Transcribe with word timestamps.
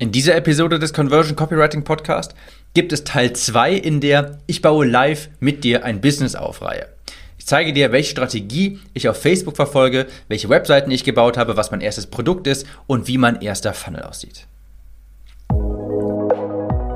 In 0.00 0.12
dieser 0.12 0.36
Episode 0.36 0.78
des 0.78 0.92
Conversion 0.92 1.34
Copywriting 1.34 1.82
Podcast 1.82 2.36
gibt 2.72 2.92
es 2.92 3.02
Teil 3.02 3.32
2, 3.32 3.72
in 3.72 4.00
der 4.00 4.38
ich 4.46 4.62
baue 4.62 4.86
live 4.86 5.28
mit 5.40 5.64
dir 5.64 5.84
ein 5.84 6.00
Business 6.00 6.36
auf 6.36 6.62
Reihe. 6.62 6.86
Ich 7.36 7.46
zeige 7.46 7.72
dir, 7.72 7.90
welche 7.90 8.12
Strategie 8.12 8.78
ich 8.94 9.08
auf 9.08 9.20
Facebook 9.20 9.56
verfolge, 9.56 10.06
welche 10.28 10.48
Webseiten 10.48 10.92
ich 10.92 11.02
gebaut 11.02 11.36
habe, 11.36 11.56
was 11.56 11.72
mein 11.72 11.80
erstes 11.80 12.06
Produkt 12.06 12.46
ist 12.46 12.64
und 12.86 13.08
wie 13.08 13.18
mein 13.18 13.40
erster 13.40 13.74
Funnel 13.74 14.02
aussieht. 14.04 14.46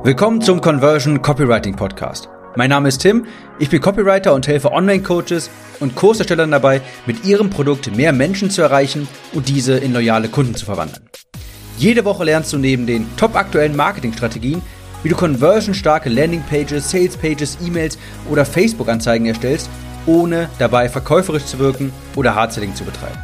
Willkommen 0.04 0.40
zum 0.40 0.60
Conversion 0.60 1.22
Copywriting 1.22 1.74
Podcast. 1.74 2.28
Mein 2.54 2.70
Name 2.70 2.88
ist 2.88 2.98
Tim, 2.98 3.26
ich 3.58 3.68
bin 3.68 3.80
Copywriter 3.80 4.32
und 4.32 4.46
helfe 4.46 4.70
Online-Coaches 4.70 5.50
und 5.80 5.96
Kurserstellern 5.96 6.52
dabei, 6.52 6.80
mit 7.06 7.24
ihrem 7.24 7.50
Produkt 7.50 7.96
mehr 7.96 8.12
Menschen 8.12 8.48
zu 8.48 8.62
erreichen 8.62 9.08
und 9.32 9.48
diese 9.48 9.76
in 9.76 9.92
loyale 9.92 10.28
Kunden 10.28 10.54
zu 10.54 10.66
verwandeln. 10.66 11.02
Jede 11.82 12.04
Woche 12.04 12.22
lernst 12.22 12.52
du 12.52 12.58
neben 12.58 12.86
den 12.86 13.08
top 13.16 13.34
aktuellen 13.34 13.74
Marketingstrategien, 13.74 14.62
wie 15.02 15.08
du 15.08 15.16
conversionstarke 15.16 16.08
Landingpages, 16.08 16.88
Salespages, 16.88 17.58
E-Mails 17.61 17.98
oder 18.30 18.44
Facebook-Anzeigen 18.44 19.26
erstellst, 19.26 19.68
ohne 20.07 20.48
dabei 20.60 20.88
verkäuferisch 20.88 21.44
zu 21.44 21.58
wirken 21.58 21.93
oder 22.14 22.36
Hardselling 22.36 22.76
zu 22.76 22.84
betreiben. 22.84 23.18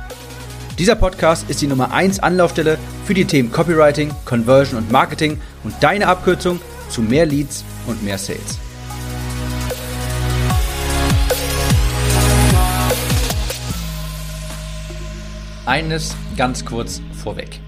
Dieser 0.76 0.96
Podcast 0.96 1.48
ist 1.48 1.62
die 1.62 1.68
Nummer 1.68 1.92
1 1.92 2.18
Anlaufstelle 2.18 2.78
für 3.04 3.14
die 3.14 3.26
Themen 3.26 3.52
Copywriting, 3.52 4.10
Conversion 4.24 4.78
und 4.78 4.90
Marketing 4.90 5.40
und 5.62 5.74
deine 5.78 6.08
Abkürzung 6.08 6.58
zu 6.88 7.00
mehr 7.00 7.26
Leads 7.26 7.62
und 7.86 8.02
mehr 8.02 8.18
Sales. 8.18 8.58
Eines 15.64 16.16
ganz 16.36 16.64
kurz 16.64 17.00
vorweg. 17.22 17.60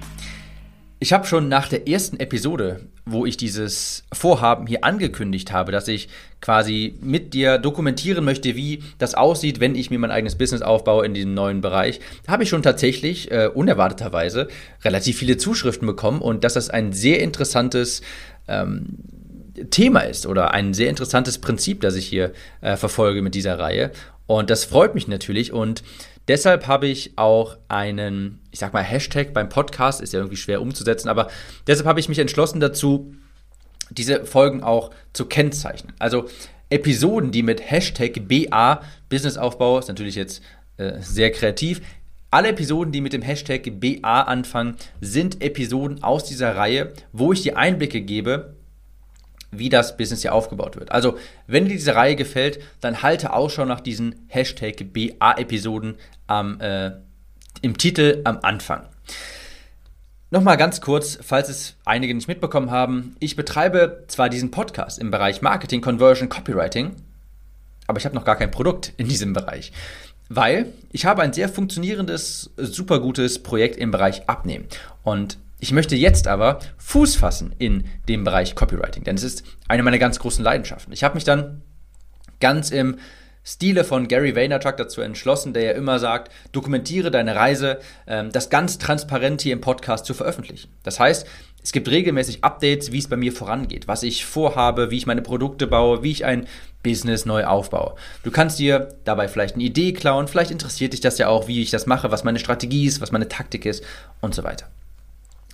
Ich 1.03 1.15
habe 1.15 1.27
schon 1.27 1.49
nach 1.49 1.67
der 1.67 1.89
ersten 1.89 2.21
Episode, 2.21 2.83
wo 3.07 3.25
ich 3.25 3.39
dieses 3.39 4.05
Vorhaben 4.13 4.67
hier 4.67 4.85
angekündigt 4.85 5.51
habe, 5.51 5.73
dass 5.73 5.89
ich 5.89 6.11
quasi 6.43 6.99
mit 7.01 7.33
dir 7.33 7.57
dokumentieren 7.57 8.23
möchte, 8.23 8.55
wie 8.55 8.83
das 8.99 9.15
aussieht, 9.15 9.61
wenn 9.61 9.75
ich 9.75 9.89
mir 9.89 9.99
mein 9.99 10.11
eigenes 10.11 10.37
Business 10.37 10.61
aufbaue 10.61 11.07
in 11.07 11.15
diesem 11.15 11.33
neuen 11.33 11.63
Bereich, 11.63 12.01
habe 12.29 12.43
ich 12.43 12.51
schon 12.51 12.63
tatsächlich 12.63 13.31
äh, 13.31 13.47
unerwarteterweise 13.47 14.49
relativ 14.85 15.17
viele 15.17 15.39
Zuschriften 15.39 15.87
bekommen 15.87 16.21
und 16.21 16.45
dass 16.45 16.53
das 16.53 16.69
ein 16.69 16.93
sehr 16.93 17.21
interessantes 17.21 18.03
ähm, 18.47 18.99
Thema 19.71 20.01
ist 20.01 20.27
oder 20.27 20.53
ein 20.53 20.75
sehr 20.75 20.91
interessantes 20.91 21.39
Prinzip, 21.39 21.81
das 21.81 21.95
ich 21.95 22.07
hier 22.07 22.35
äh, 22.61 22.77
verfolge 22.77 23.23
mit 23.23 23.35
dieser 23.35 23.59
Reihe. 23.59 23.91
Und 24.27 24.51
das 24.51 24.67
freut 24.67 24.95
mich 24.95 25.09
natürlich 25.09 25.51
und 25.51 25.83
Deshalb 26.29 26.67
habe 26.67 26.87
ich 26.87 27.17
auch 27.17 27.57
einen, 27.69 28.41
ich 28.51 28.59
sag 28.59 28.73
mal, 28.73 28.83
Hashtag 28.83 29.33
beim 29.33 29.49
Podcast, 29.49 30.01
ist 30.01 30.13
ja 30.13 30.21
irgendwie 30.21 30.37
schwer 30.37 30.63
umzusetzen, 30.63 31.09
aber 31.09 31.29
deshalb 31.67 31.87
habe 31.87 32.01
ich 32.01 32.09
mich 32.09 32.19
entschlossen 32.19 32.61
dazu, 32.61 33.15
diese 33.91 34.25
Folgen 34.25 34.63
auch 34.63 34.91
zu 35.13 35.27
kennzeichnen. 35.27 35.93
Also 35.99 36.29
Episoden, 36.69 37.33
die 37.33 37.43
mit 37.43 37.69
Hashtag 37.69 38.29
BA 38.29 38.81
Businessaufbau, 39.09 39.79
ist 39.81 39.89
natürlich 39.89 40.15
jetzt 40.15 40.43
äh, 40.77 41.01
sehr 41.01 41.33
kreativ. 41.33 41.81
Alle 42.31 42.51
Episoden, 42.51 42.93
die 42.93 43.01
mit 43.01 43.13
dem 43.13 43.23
Hashtag 43.23 43.81
BA 43.81 44.23
anfangen, 44.23 44.77
sind 45.01 45.43
Episoden 45.43 46.05
aus 46.05 46.25
dieser 46.25 46.55
Reihe, 46.55 46.93
wo 47.13 47.33
ich 47.33 47.43
dir 47.43 47.57
Einblicke 47.57 48.03
gebe, 48.03 48.55
wie 49.51 49.69
das 49.69 49.97
Business 49.97 50.23
hier 50.23 50.35
aufgebaut 50.35 50.77
wird. 50.77 50.93
Also, 50.93 51.19
wenn 51.47 51.65
dir 51.65 51.73
diese 51.73 51.95
Reihe 51.95 52.17
gefällt, 52.17 52.61
dann 52.81 53.03
halte 53.03 53.33
Ausschau 53.33 53.65
nach 53.65 53.81
diesen 53.81 54.27
Hashtag 54.29 54.93
BA-Episoden 54.93 55.97
äh, 56.29 56.91
im 57.63 57.77
Titel 57.77 58.21
am 58.25 58.39
Anfang. 58.43 58.87
Nochmal 60.33 60.57
ganz 60.57 60.81
kurz, 60.81 61.19
falls 61.21 61.49
es 61.49 61.75
einige 61.85 62.15
nicht 62.15 62.29
mitbekommen 62.29 62.71
haben. 62.71 63.17
Ich 63.19 63.35
betreibe 63.35 64.05
zwar 64.07 64.29
diesen 64.29 64.53
Podcast 64.53 65.01
im 65.01 65.11
Bereich 65.11 65.43
Marketing, 65.43 65.81
Conversion, 65.81 66.29
Copywriting, 66.29 66.95
aber 67.89 67.99
ich 67.99 68.05
habe 68.05 68.15
noch 68.15 68.25
gar 68.25 68.37
kein 68.37 68.53
Produkt 68.53 68.93
in 68.97 69.09
diesem 69.09 69.33
Bereich. 69.33 69.73
Weil 70.29 70.73
ich 70.93 71.05
habe 71.07 71.23
ein 71.23 71.33
sehr 71.33 71.49
funktionierendes, 71.49 72.51
super 72.57 73.01
gutes 73.01 73.43
Projekt 73.43 73.77
im 73.77 73.91
Bereich 73.91 74.29
Abnehmen. 74.29 74.69
Und 75.03 75.39
ich 75.61 75.73
möchte 75.73 75.95
jetzt 75.95 76.27
aber 76.27 76.59
Fuß 76.79 77.17
fassen 77.17 77.55
in 77.59 77.85
dem 78.09 78.25
Bereich 78.25 78.55
Copywriting, 78.55 79.05
denn 79.05 79.17
es 79.17 79.23
ist 79.23 79.45
eine 79.69 79.83
meiner 79.83 79.99
ganz 79.99 80.19
großen 80.19 80.45
Leidenschaften. 80.45 80.93
Ich 80.93 81.05
habe 81.05 81.15
mich 81.15 81.25
dann 81.25 81.63
ganz 82.41 82.71
im 82.71 82.97
Stile 83.43 83.85
von 83.85 84.07
Gary 84.07 84.37
Vaynerchuk 84.37 84.77
dazu 84.77 85.01
entschlossen, 85.01 85.55
der 85.55 85.63
ja 85.63 85.73
immer 85.73 85.99
sagt, 85.99 86.31
dokumentiere 86.53 87.11
deine 87.11 87.37
Reise, 87.37 87.81
ähm, 88.07 88.31
das 88.33 88.51
ganz 88.51 88.79
transparent 88.79 89.41
hier 89.41 89.55
im 89.55 89.63
Podcast 89.63 90.05
zu 90.05 90.13
veröffentlichen. 90.13 90.69
Das 90.83 91.01
heißt, 91.01 91.27
es 91.63 91.73
gibt 91.73 91.89
regelmäßig 91.89 92.45
Updates, 92.45 92.93
wie 92.93 92.99
es 92.99 93.09
bei 93.09 93.17
mir 93.17 93.33
vorangeht, 93.33 93.89
was 93.89 94.03
ich 94.03 94.25
vorhabe, 94.25 94.91
wie 94.91 94.97
ich 94.99 95.07
meine 95.07 95.23
Produkte 95.23 95.67
baue, 95.67 96.03
wie 96.03 96.11
ich 96.11 96.25
ein 96.25 96.47
Business 96.83 97.27
neu 97.27 97.45
aufbaue. 97.45 97.95
Du 98.23 98.31
kannst 98.31 98.59
dir 98.59 98.89
dabei 99.05 99.29
vielleicht 99.29 99.55
eine 99.55 99.65
Idee 99.65 99.93
klauen, 99.93 100.29
vielleicht 100.29 100.51
interessiert 100.51 100.93
dich 100.93 101.01
das 101.01 101.19
ja 101.19 101.29
auch, 101.29 101.49
wie 101.49 101.63
ich 101.63 101.71
das 101.71 101.87
mache, 101.87 102.11
was 102.11 102.25
meine 102.25 102.39
Strategie 102.39 102.87
ist, 102.87 103.01
was 103.01 103.13
meine 103.13 103.29
Taktik 103.29 103.67
ist 103.67 103.85
und 104.21 104.35
so 104.35 104.45
weiter. 104.45 104.71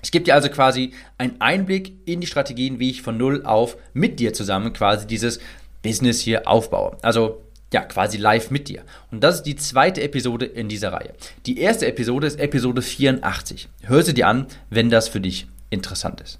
Ich 0.03 0.13
gebe 0.13 0.25
dir 0.25 0.35
also 0.35 0.49
quasi 0.49 0.93
einen 1.19 1.41
Einblick 1.41 1.93
in 2.05 2.21
die 2.21 2.27
Strategien, 2.27 2.79
wie 2.79 2.91
ich 2.91 3.03
von 3.03 3.17
null 3.17 3.45
auf 3.45 3.77
mit 3.93 4.21
dir 4.21 4.33
zusammen 4.33 4.73
quasi 4.73 5.07
dieses 5.07 5.41
Business 5.83 6.21
hier 6.21 6.47
aufbaue. 6.47 6.97
Also 7.03 7.43
ja, 7.73 7.83
quasi 7.83 8.17
live 8.17 8.51
mit 8.51 8.69
dir. 8.69 8.83
Und 9.11 9.25
das 9.25 9.37
ist 9.37 9.43
die 9.43 9.57
zweite 9.57 10.03
Episode 10.03 10.47
in 10.47 10.69
dieser 10.69 10.93
Reihe. 10.93 11.15
Die 11.47 11.59
erste 11.59 11.87
Episode 11.87 12.27
ist 12.27 12.39
Episode 12.39 12.81
84. 12.81 13.69
Hör 13.83 14.03
sie 14.03 14.15
dir 14.15 14.29
an, 14.29 14.47
wenn 14.71 14.91
das 14.91 15.09
für 15.09 15.21
dich 15.21 15.49
interessant 15.71 16.21
ist. 16.21 16.39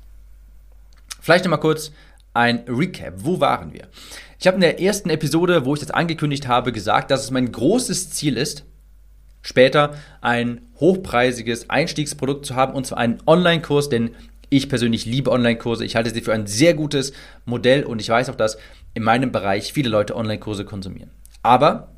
Vielleicht 1.21 1.45
nochmal 1.45 1.61
kurz 1.61 1.91
ein 2.33 2.65
Recap. 2.69 3.15
Wo 3.17 3.41
waren 3.41 3.73
wir? 3.73 3.89
Ich 4.39 4.47
habe 4.47 4.57
in 4.57 4.61
der 4.61 4.81
ersten 4.81 5.11
Episode, 5.11 5.65
wo 5.65 5.75
ich 5.75 5.81
das 5.81 5.91
angekündigt 5.91 6.47
habe, 6.47 6.71
gesagt, 6.71 7.11
dass 7.11 7.25
es 7.25 7.31
mein 7.31 7.51
großes 7.51 8.11
Ziel 8.11 8.37
ist, 8.37 8.65
später 9.47 9.95
ein 10.21 10.61
hochpreisiges 10.81 11.71
Einstiegsprodukt 11.71 12.45
zu 12.45 12.57
haben, 12.57 12.75
und 12.75 12.87
zwar 12.87 12.99
einen 12.99 13.19
Online-Kurs, 13.27 13.89
denn 13.89 14.11
ich 14.51 14.69
persönlich 14.69 15.07
liebe 15.07 15.31
Online-Kurse. 15.31 15.85
Ich 15.85 15.97
halte 15.97 16.11
sie 16.11 16.21
für 16.21 16.33
ein 16.33 16.47
sehr 16.47 16.75
gutes 16.75 17.13
Modell 17.45 17.85
und 17.85 18.01
ich 18.01 18.09
weiß 18.09 18.29
auch, 18.29 18.35
dass 18.35 18.59
in 18.95 19.03
meinem 19.03 19.33
Bereich 19.33 19.73
viele 19.73 19.89
Leute 19.89 20.17
Online-Kurse 20.17 20.65
konsumieren. 20.65 21.11
Aber 21.43 21.93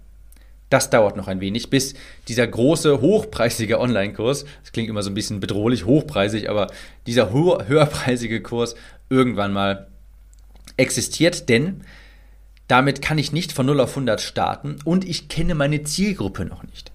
das 0.68 0.90
dauert 0.90 1.16
noch 1.16 1.28
ein 1.28 1.40
wenig, 1.40 1.70
bis 1.70 1.94
dieser 2.28 2.46
große, 2.46 3.00
hochpreisige 3.00 3.80
Online-Kurs, 3.80 4.44
das 4.62 4.72
klingt 4.72 4.90
immer 4.90 5.02
so 5.02 5.10
ein 5.10 5.14
bisschen 5.14 5.40
bedrohlich, 5.40 5.86
hochpreisig, 5.86 6.50
aber 6.50 6.66
dieser 7.06 7.32
höherpreisige 7.32 8.42
Kurs 8.42 8.74
irgendwann 9.08 9.54
mal 9.54 9.88
existiert, 10.76 11.48
denn 11.48 11.82
damit 12.66 13.00
kann 13.00 13.16
ich 13.16 13.32
nicht 13.32 13.52
von 13.52 13.64
0 13.64 13.80
auf 13.80 13.90
100 13.90 14.20
starten 14.20 14.76
und 14.84 15.08
ich 15.08 15.28
kenne 15.28 15.54
meine 15.54 15.82
Zielgruppe 15.84 16.44
noch 16.44 16.62
nicht. 16.62 16.92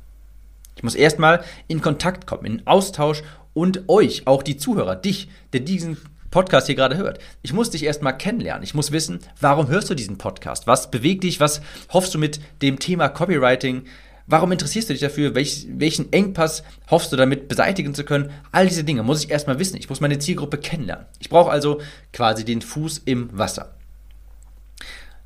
Ich 0.83 0.85
muss 0.85 0.95
erstmal 0.95 1.45
in 1.69 1.79
Kontakt 1.79 2.27
kommen, 2.27 2.43
in 2.43 2.67
Austausch 2.67 3.23
und 3.53 3.87
euch, 3.87 4.27
auch 4.27 4.43
die 4.43 4.57
Zuhörer, 4.57 4.97
dich, 4.97 5.29
der 5.53 5.61
diesen 5.61 5.95
Podcast 6.29 6.67
hier 6.67 6.75
gerade 6.75 6.97
hört. 6.97 7.19
Ich 7.41 7.53
muss 7.53 7.69
dich 7.69 7.85
erstmal 7.85 8.17
kennenlernen. 8.17 8.63
Ich 8.63 8.73
muss 8.73 8.91
wissen, 8.91 9.19
warum 9.39 9.69
hörst 9.69 9.89
du 9.89 9.95
diesen 9.95 10.17
Podcast? 10.17 10.67
Was 10.67 10.91
bewegt 10.91 11.23
dich? 11.23 11.39
Was 11.39 11.61
hoffst 11.93 12.13
du 12.13 12.19
mit 12.19 12.41
dem 12.61 12.79
Thema 12.79 13.07
Copywriting? 13.07 13.83
Warum 14.27 14.51
interessierst 14.51 14.89
du 14.89 14.93
dich 14.93 14.99
dafür? 14.99 15.35
Welch, 15.35 15.67
welchen 15.69 16.11
Engpass 16.11 16.63
hoffst 16.91 17.13
du 17.13 17.15
damit 17.15 17.47
beseitigen 17.47 17.95
zu 17.95 18.03
können? 18.03 18.31
All 18.51 18.67
diese 18.67 18.83
Dinge 18.83 19.03
muss 19.03 19.23
ich 19.23 19.31
erstmal 19.31 19.59
wissen. 19.59 19.77
Ich 19.77 19.87
muss 19.87 20.01
meine 20.01 20.19
Zielgruppe 20.19 20.57
kennenlernen. 20.57 21.05
Ich 21.21 21.29
brauche 21.29 21.49
also 21.49 21.79
quasi 22.11 22.43
den 22.43 22.61
Fuß 22.61 23.03
im 23.05 23.29
Wasser. 23.31 23.77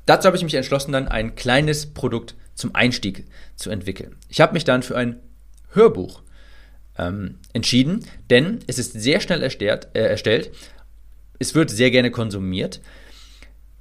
Dazu 0.06 0.26
habe 0.26 0.36
ich 0.36 0.44
mich 0.44 0.54
entschlossen, 0.54 0.92
dann 0.92 1.08
ein 1.08 1.34
kleines 1.34 1.86
Produkt 1.86 2.36
zum 2.54 2.76
Einstieg 2.76 3.24
zu 3.56 3.70
entwickeln. 3.70 4.14
Ich 4.28 4.40
habe 4.40 4.52
mich 4.52 4.62
dann 4.62 4.84
für 4.84 4.96
ein 4.96 5.18
Hörbuch 5.70 6.22
ähm, 6.98 7.38
entschieden, 7.52 8.04
denn 8.30 8.60
es 8.66 8.78
ist 8.78 8.92
sehr 8.92 9.20
schnell 9.20 9.42
erstellt, 9.42 9.88
äh, 9.94 10.00
erstellt. 10.00 10.50
Es 11.38 11.54
wird 11.54 11.70
sehr 11.70 11.90
gerne 11.90 12.10
konsumiert. 12.10 12.80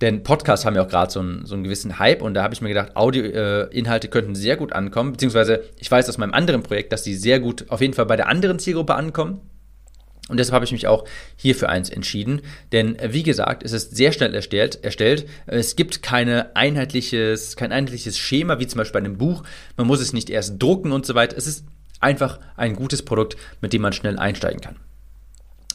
Denn 0.01 0.21
Podcasts 0.21 0.63
haben 0.63 0.75
ja 0.75 0.83
auch 0.83 0.88
gerade 0.88 1.12
so, 1.12 1.19
einen, 1.19 1.45
so 1.45 1.56
einen 1.56 1.63
gewissen 1.63 1.97
Hype 1.97 2.21
und 2.21 2.35
da 2.35 2.44
habe 2.44 2.53
ich 2.53 2.62
mir 2.62 2.69
gedacht, 2.69 2.95
Audioinhalte 2.95 4.07
äh, 4.07 4.09
könnten 4.12 4.35
sehr 4.35 4.56
gut 4.56 4.73
ankommen. 4.73 5.13
Beziehungsweise 5.13 5.63
ich 5.79 5.89
weiß 5.89 6.07
aus 6.07 6.19
meinem 6.19 6.33
anderen 6.33 6.62
Projekt, 6.62 6.94
dass 6.94 7.01
die 7.01 7.15
sehr 7.15 7.39
gut 7.39 7.65
auf 7.69 7.81
jeden 7.81 7.95
Fall 7.95 8.06
bei 8.06 8.15
der 8.15 8.27
anderen 8.27 8.59
Zielgruppe 8.59 8.94
ankommen. 8.94 9.41
Und 10.29 10.38
deshalb 10.38 10.56
habe 10.56 10.65
ich 10.65 10.71
mich 10.71 10.88
auch 10.88 11.06
hier 11.35 11.56
für 11.56 11.69
eins 11.69 11.89
entschieden. 11.89 12.41
Denn 12.71 13.00
äh, 13.00 13.13
wie 13.13 13.23
gesagt, 13.23 13.63
es 13.63 13.71
ist 13.71 13.95
sehr 13.95 14.12
schnell 14.12 14.35
erstellt. 14.35 14.83
erstellt. 14.83 15.27
Es 15.47 15.75
gibt 15.75 16.03
keine 16.03 16.56
einheitliches, 16.56 17.56
kein 17.56 17.71
einheitliches 17.71 18.19
Schema, 18.19 18.59
wie 18.59 18.67
zum 18.67 18.77
Beispiel 18.77 19.01
bei 19.01 19.06
einem 19.06 19.17
Buch. 19.17 19.44
Man 19.77 19.88
muss 19.88 20.01
es 20.01 20.13
nicht 20.13 20.29
erst 20.29 20.62
drucken 20.62 20.91
und 20.91 21.07
so 21.07 21.15
weiter. 21.15 21.38
Es 21.38 21.47
ist 21.47 21.65
Einfach 21.99 22.39
ein 22.55 22.75
gutes 22.75 23.03
Produkt, 23.03 23.38
mit 23.61 23.73
dem 23.73 23.81
man 23.81 23.94
schnell 23.94 24.19
einsteigen 24.19 24.61
kann. 24.61 24.75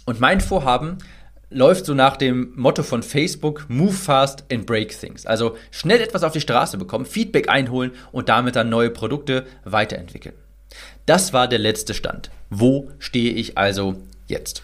Und 0.04 0.20
mein 0.20 0.40
Vorhaben 0.40 0.98
läuft 1.50 1.86
so 1.86 1.94
nach 1.94 2.16
dem 2.16 2.52
Motto 2.56 2.82
von 2.82 3.02
Facebook, 3.02 3.66
Move 3.68 3.92
fast 3.92 4.44
and 4.50 4.66
break 4.66 4.98
things. 4.98 5.26
Also 5.26 5.56
schnell 5.70 6.00
etwas 6.00 6.22
auf 6.22 6.32
die 6.32 6.40
Straße 6.40 6.78
bekommen, 6.78 7.04
Feedback 7.04 7.48
einholen 7.48 7.92
und 8.10 8.28
damit 8.28 8.56
dann 8.56 8.68
neue 8.68 8.90
Produkte 8.90 9.46
weiterentwickeln. 9.64 10.34
Das 11.06 11.32
war 11.32 11.48
der 11.48 11.58
letzte 11.58 11.94
Stand. 11.94 12.30
Wo 12.48 12.90
stehe 12.98 13.32
ich 13.32 13.58
also 13.58 14.00
jetzt? 14.26 14.62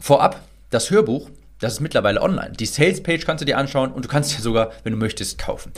Vorab, 0.00 0.40
das 0.70 0.90
Hörbuch, 0.90 1.30
das 1.60 1.74
ist 1.74 1.80
mittlerweile 1.80 2.20
online. 2.20 2.52
Die 2.52 2.66
Sales-Page 2.66 3.24
kannst 3.24 3.42
du 3.42 3.46
dir 3.46 3.58
anschauen 3.58 3.92
und 3.92 4.04
du 4.04 4.08
kannst 4.08 4.36
dir 4.36 4.42
sogar, 4.42 4.72
wenn 4.82 4.92
du 4.92 4.98
möchtest, 4.98 5.38
kaufen. 5.38 5.72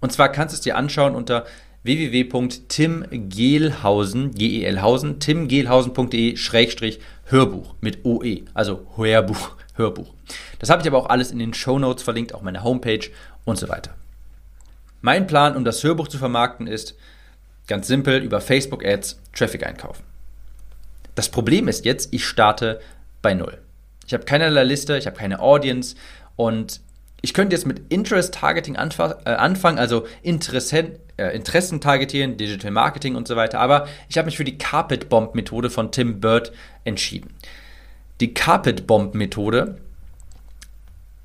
Und 0.00 0.12
zwar 0.12 0.30
kannst 0.30 0.54
du 0.54 0.56
es 0.56 0.60
dir 0.62 0.76
anschauen 0.76 1.14
unter 1.14 1.44
www.timgehlhausen, 1.82 4.34
G-E-L-Hausen, 4.34 5.20
timgehlhausen.de-hörbuch 5.20 7.74
mit 7.80 8.04
OE, 8.04 8.42
also 8.54 8.86
Hörbuch, 8.96 9.56
Hörbuch. 9.74 10.14
Das 10.58 10.70
habe 10.70 10.80
ich 10.82 10.88
aber 10.88 10.98
auch 10.98 11.08
alles 11.08 11.30
in 11.30 11.38
den 11.38 11.54
Show 11.54 11.78
Notes 11.78 12.02
verlinkt, 12.02 12.34
auch 12.34 12.42
meine 12.42 12.64
Homepage 12.64 13.08
und 13.44 13.58
so 13.58 13.68
weiter. 13.68 13.94
Mein 15.00 15.26
Plan, 15.26 15.56
um 15.56 15.64
das 15.64 15.82
Hörbuch 15.84 16.08
zu 16.08 16.18
vermarkten, 16.18 16.66
ist 16.66 16.96
ganz 17.68 17.86
simpel 17.86 18.22
über 18.22 18.40
Facebook 18.40 18.84
Ads 18.84 19.20
Traffic 19.32 19.64
einkaufen. 19.66 20.02
Das 21.14 21.28
Problem 21.28 21.68
ist 21.68 21.84
jetzt, 21.84 22.12
ich 22.12 22.26
starte 22.26 22.80
bei 23.22 23.34
Null. 23.34 23.58
Ich 24.06 24.14
habe 24.14 24.24
keinerlei 24.24 24.64
Liste, 24.64 24.96
ich 24.96 25.06
habe 25.06 25.16
keine 25.16 25.40
Audience 25.40 25.94
und 26.36 26.80
ich 27.20 27.34
könnte 27.34 27.56
jetzt 27.56 27.66
mit 27.66 27.82
Interest 27.88 28.32
Targeting 28.32 28.76
äh, 28.76 28.78
anfangen, 28.78 29.78
also 29.78 30.06
Interessen, 30.22 30.92
äh, 31.16 31.34
Interessen 31.34 31.80
targetieren, 31.80 32.36
Digital 32.36 32.70
Marketing 32.70 33.16
und 33.16 33.26
so 33.26 33.36
weiter, 33.36 33.60
aber 33.60 33.88
ich 34.08 34.18
habe 34.18 34.26
mich 34.26 34.36
für 34.36 34.44
die 34.44 34.58
Carpet 34.58 35.08
Bomb 35.08 35.34
Methode 35.34 35.70
von 35.70 35.90
Tim 35.90 36.20
Bird 36.20 36.52
entschieden. 36.84 37.34
Die 38.20 38.34
Carpet 38.34 38.86
Bomb 38.86 39.14
Methode 39.14 39.78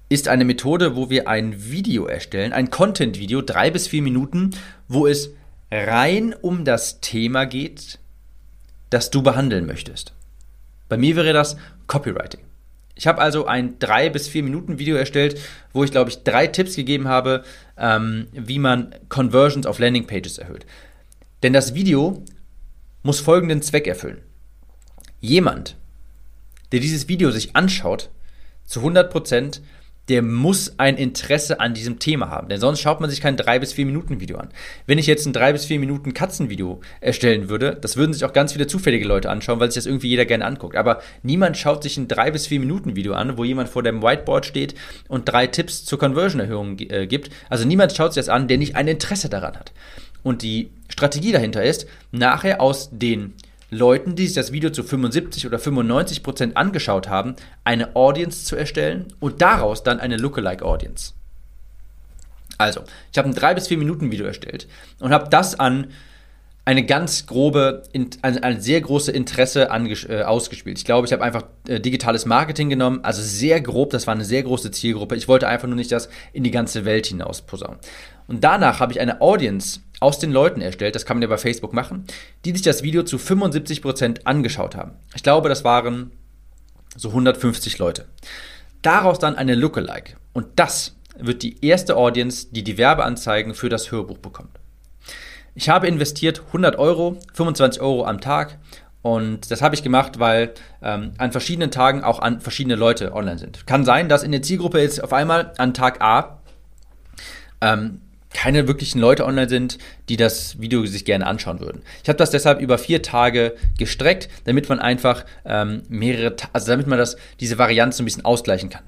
ist 0.10 0.28
eine 0.28 0.46
Methode, 0.46 0.96
wo 0.96 1.10
wir 1.10 1.28
ein 1.28 1.72
Video 1.72 2.06
erstellen, 2.06 2.54
ein 2.54 2.70
Content-Video, 2.70 3.42
drei 3.42 3.72
bis 3.72 3.88
vier 3.88 4.02
Minuten, 4.02 4.52
wo 4.88 5.08
es 5.08 5.32
rein 5.72 6.36
um 6.40 6.66
das 6.66 7.02
Thema 7.02 7.46
geht, 7.46 8.00
das 8.90 9.10
du 9.10 9.24
behandeln 9.24 9.66
möchtest. 9.66 10.14
Bei 10.88 10.98
mir 10.98 11.16
wäre 11.16 11.34
das 11.34 11.58
Copywriting. 11.88 12.43
Ich 12.96 13.08
habe 13.08 13.22
also 13.22 13.46
ein 13.46 13.80
drei 13.80 14.10
bis 14.10 14.28
vier 14.28 14.44
Minuten 14.44 14.78
Video 14.78 14.96
erstellt, 14.96 15.40
wo 15.72 15.84
ich 15.84 15.92
glaube 15.92 16.10
ich 16.10 16.24
drei 16.24 16.48
Tipps 16.48 16.76
gegeben 16.76 17.08
habe, 17.08 17.44
ähm, 17.78 18.28
wie 18.34 18.60
man 18.60 18.94
Conversions 19.10 19.66
auf 19.66 19.80
Landingpages 19.80 20.38
erhöht. 20.38 20.66
Denn 21.42 21.54
das 21.54 21.74
Video 21.74 22.24
muss 23.02 23.20
folgenden 23.20 23.62
Zweck 23.62 23.88
erfüllen. 23.88 24.22
Jemand, 25.20 25.76
der 26.72 26.80
dieses 26.80 27.08
Video 27.08 27.32
sich 27.32 27.56
anschaut, 27.56 28.10
zu 28.66 28.80
100 28.80 29.12
Prozent 29.12 29.62
der 30.10 30.22
muss 30.22 30.78
ein 30.78 30.98
Interesse 30.98 31.60
an 31.60 31.74
diesem 31.74 32.00
Thema 32.00 32.30
haben. 32.30 32.50
Denn 32.50 32.60
sonst 32.60 32.82
schaut 32.82 33.00
man 33.00 33.10
sich 33.10 33.22
kein 33.22 33.38
3 33.38 33.60
bis 33.60 33.74
4 33.74 33.86
Minuten 33.86 34.20
Video 34.20 34.38
an. 34.38 34.50
Wenn 34.86 34.98
ich 34.98 35.08
jetzt 35.08 35.26
ein 35.26 35.34
3 35.34 35.54
bis 35.54 35.66
4 35.66 35.80
Minuten 35.80 36.14
Katzenvideo 36.14 36.82
erstellen 37.00 37.50
würde, 37.50 37.78
das 37.80 37.96
würden 37.96 38.14
sich 38.14 38.26
auch 38.26 38.34
ganz 38.34 38.54
viele 38.54 38.68
zufällige 38.68 39.06
Leute 39.06 39.30
anschauen, 39.30 39.60
weil 39.60 39.72
sich 39.72 39.82
das 39.82 39.86
irgendwie 39.86 40.10
jeder 40.10 40.26
gerne 40.26 40.46
anguckt. 40.46 40.76
Aber 40.76 41.02
niemand 41.22 41.58
schaut 41.58 41.84
sich 41.84 41.98
ein 41.98 42.08
3 42.10 42.32
bis 42.32 42.48
4 42.48 42.60
Minuten 42.60 42.96
Video 42.96 43.14
an, 43.14 43.38
wo 43.38 43.46
jemand 43.46 43.70
vor 43.70 43.84
dem 43.84 44.02
Whiteboard 44.02 44.46
steht 44.46 44.76
und 45.08 45.30
drei 45.30 45.48
Tipps 45.48 45.86
zur 45.86 46.00
Conversion-Erhöhung 46.00 46.78
äh, 46.80 47.08
gibt. 47.08 47.30
Also 47.50 47.66
niemand 47.66 47.94
schaut 47.94 48.14
sich 48.14 48.22
das 48.22 48.30
an, 48.30 48.48
der 48.48 48.58
nicht 48.58 48.76
ein 48.76 48.88
Interesse 48.88 49.30
daran 49.30 49.56
hat. 49.56 49.72
Und 50.22 50.42
die 50.42 50.72
Strategie 50.90 51.32
dahinter 51.32 51.64
ist, 51.64 51.88
nachher 52.12 52.62
aus 52.62 52.90
den 52.92 53.34
Leuten, 53.74 54.16
die 54.16 54.28
sich 54.28 54.36
das 54.36 54.52
Video 54.52 54.70
zu 54.70 54.84
75 54.84 55.46
oder 55.48 55.60
95 55.60 56.24
Prozent 56.24 56.58
angeschaut 56.58 57.10
haben, 57.10 57.36
eine 57.64 57.96
Audience 57.96 58.46
zu 58.46 58.56
erstellen 58.56 59.08
und 59.20 59.42
daraus 59.42 59.84
dann 59.84 60.00
eine 60.00 60.18
Lookalike 60.18 60.64
Audience. 60.64 61.14
Also, 62.58 62.82
ich 63.12 63.18
habe 63.18 63.30
ein 63.30 63.36
3 63.36 63.56
bis 63.56 63.68
4 63.68 63.78
Minuten 63.78 64.12
Video 64.12 64.26
erstellt 64.26 64.68
und 65.00 65.12
habe 65.12 65.30
das 65.30 65.60
an 65.60 65.88
eine 66.66 66.86
ganz 66.86 67.26
grobe, 67.26 67.84
ein, 67.94 68.10
ein 68.22 68.62
sehr 68.62 68.80
große 68.80 69.12
Interesse 69.12 69.64
äh, 69.64 70.24
ausgespielt. 70.24 70.78
Ich 70.78 70.86
glaube, 70.86 71.06
ich 71.06 71.12
habe 71.12 71.24
einfach 71.24 71.44
äh, 71.68 71.82
digitales 71.82 72.26
Marketing 72.26 72.70
genommen, 72.70 73.02
also 73.04 73.22
sehr 73.22 73.60
grob, 73.60 73.90
das 73.90 74.08
war 74.08 74.14
eine 74.14 74.24
sehr 74.24 74.44
große 74.44 74.72
Zielgruppe. 74.72 75.18
Ich 75.18 75.28
wollte 75.28 75.48
einfach 75.48 75.68
nur 75.68 75.76
nicht 75.76 75.92
das 75.92 76.08
in 76.32 76.44
die 76.44 76.52
ganze 76.52 76.86
Welt 76.86 77.08
hinaus 77.08 77.42
posaunen. 77.42 77.80
Und 78.28 78.46
danach 78.46 78.80
habe 78.80 78.94
ich 78.94 79.02
eine 79.02 79.20
Audience 79.20 79.82
aus 80.04 80.20
den 80.20 80.32
Leuten 80.32 80.62
erstellt, 80.62 80.96
das 80.96 81.06
kann 81.06 81.18
man 81.18 81.22
ja 81.24 81.30
bei 81.30 81.38
Facebook 81.38 81.74
machen, 81.74 82.06
die 82.46 82.52
sich 82.52 82.62
das 82.62 82.84
Video 82.84 83.04
zu 83.04 83.18
75% 83.18 84.26
angeschaut 84.26 84.76
haben. 84.76 84.92
Ich 85.16 85.24
glaube, 85.24 85.50
das 85.50 85.64
waren 85.64 86.12
so 86.96 87.10
150 87.10 87.80
Leute. 87.80 88.06
Daraus 88.82 89.18
dann 89.18 89.36
eine 89.36 89.56
Lookalike. 89.56 90.18
Und 90.34 90.48
das 90.58 90.96
wird 91.18 91.42
die 91.42 91.66
erste 91.66 91.96
Audience, 91.96 92.48
die 92.52 92.64
die 92.64 92.78
Werbeanzeigen 92.78 93.56
für 93.56 93.70
das 93.70 93.92
Hörbuch 93.92 94.18
bekommt. 94.18 94.60
Ich 95.56 95.70
habe 95.70 95.88
investiert 95.88 96.42
100 96.48 96.78
Euro, 96.78 97.18
25 97.34 97.82
Euro 97.82 98.06
am 98.06 98.20
Tag 98.20 98.58
und 99.04 99.52
das 99.52 99.62
habe 99.62 99.76
ich 99.76 99.84
gemacht, 99.84 100.20
weil 100.20 100.54
ähm, 100.82 101.14
an 101.18 101.32
verschiedenen 101.32 101.72
Tagen 101.72 102.04
auch 102.04 102.20
an 102.20 102.42
verschiedene 102.42 102.76
Leute 102.76 103.14
online 103.14 103.38
sind. 103.38 103.68
Kann 103.68 103.86
sein, 103.86 104.10
dass 104.10 104.24
in 104.24 104.32
der 104.32 104.42
Zielgruppe 104.42 104.82
jetzt 104.82 105.04
auf 105.04 105.14
einmal 105.14 105.54
an 105.58 105.74
Tag 105.74 106.02
A 106.02 106.40
ähm, 107.62 108.02
keine 108.34 108.68
wirklichen 108.68 109.00
Leute 109.00 109.26
online 109.26 109.50
sind, 109.50 109.78
die 110.10 110.18
das 110.18 110.60
Video 110.60 110.86
sich 110.86 111.06
gerne 111.06 111.28
anschauen 111.28 111.60
würden. 111.60 111.84
Ich 112.02 112.10
habe 112.10 112.18
das 112.18 112.32
deshalb 112.32 112.60
über 112.60 112.78
vier 112.78 113.02
Tage 113.02 113.56
gestreckt, 113.78 114.30
damit 114.46 114.70
man 114.70 114.80
einfach 114.80 115.26
ähm, 115.46 115.84
mehrere, 115.88 116.36
also 116.52 116.68
damit 116.68 116.88
man 116.88 116.98
das, 116.98 117.16
diese 117.40 117.58
Varianz 117.58 117.98
so 117.98 118.04
ein 118.04 118.06
bisschen 118.06 118.26
ausgleichen 118.26 118.70
kann. 118.70 118.84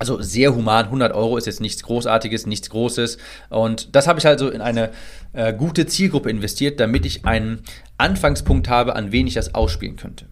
Also 0.00 0.22
sehr 0.22 0.54
human, 0.54 0.86
100 0.86 1.12
Euro 1.12 1.36
ist 1.36 1.46
jetzt 1.46 1.60
nichts 1.60 1.82
Großartiges, 1.82 2.46
nichts 2.46 2.70
Großes. 2.70 3.18
Und 3.50 3.94
das 3.94 4.06
habe 4.08 4.18
ich 4.18 4.26
also 4.26 4.48
in 4.48 4.62
eine 4.62 4.92
äh, 5.34 5.52
gute 5.52 5.84
Zielgruppe 5.84 6.30
investiert, 6.30 6.80
damit 6.80 7.04
ich 7.04 7.26
einen 7.26 7.62
Anfangspunkt 7.98 8.70
habe, 8.70 8.96
an 8.96 9.12
wen 9.12 9.26
ich 9.26 9.34
das 9.34 9.54
ausspielen 9.54 9.96
könnte. 9.96 10.26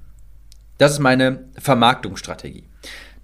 Das 0.78 0.93
ist 0.93 1.00
meine 1.00 1.44
Vermarktungsstrategie. 1.58 2.64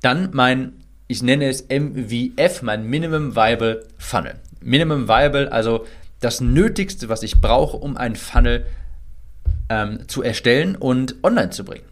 Dann 0.02 0.30
mein, 0.34 0.74
ich 1.06 1.22
nenne 1.22 1.48
es 1.48 1.66
MVF, 1.70 2.60
mein 2.60 2.84
Minimum 2.84 3.34
Viable 3.34 3.88
Funnel. 3.96 4.34
Minimum 4.64 5.08
Viable, 5.08 5.52
also 5.52 5.86
das 6.20 6.40
Nötigste, 6.40 7.08
was 7.08 7.22
ich 7.22 7.40
brauche, 7.40 7.76
um 7.76 7.96
einen 7.96 8.16
Funnel 8.16 8.66
ähm, 9.68 10.08
zu 10.08 10.22
erstellen 10.22 10.76
und 10.76 11.16
online 11.22 11.50
zu 11.50 11.64
bringen. 11.64 11.84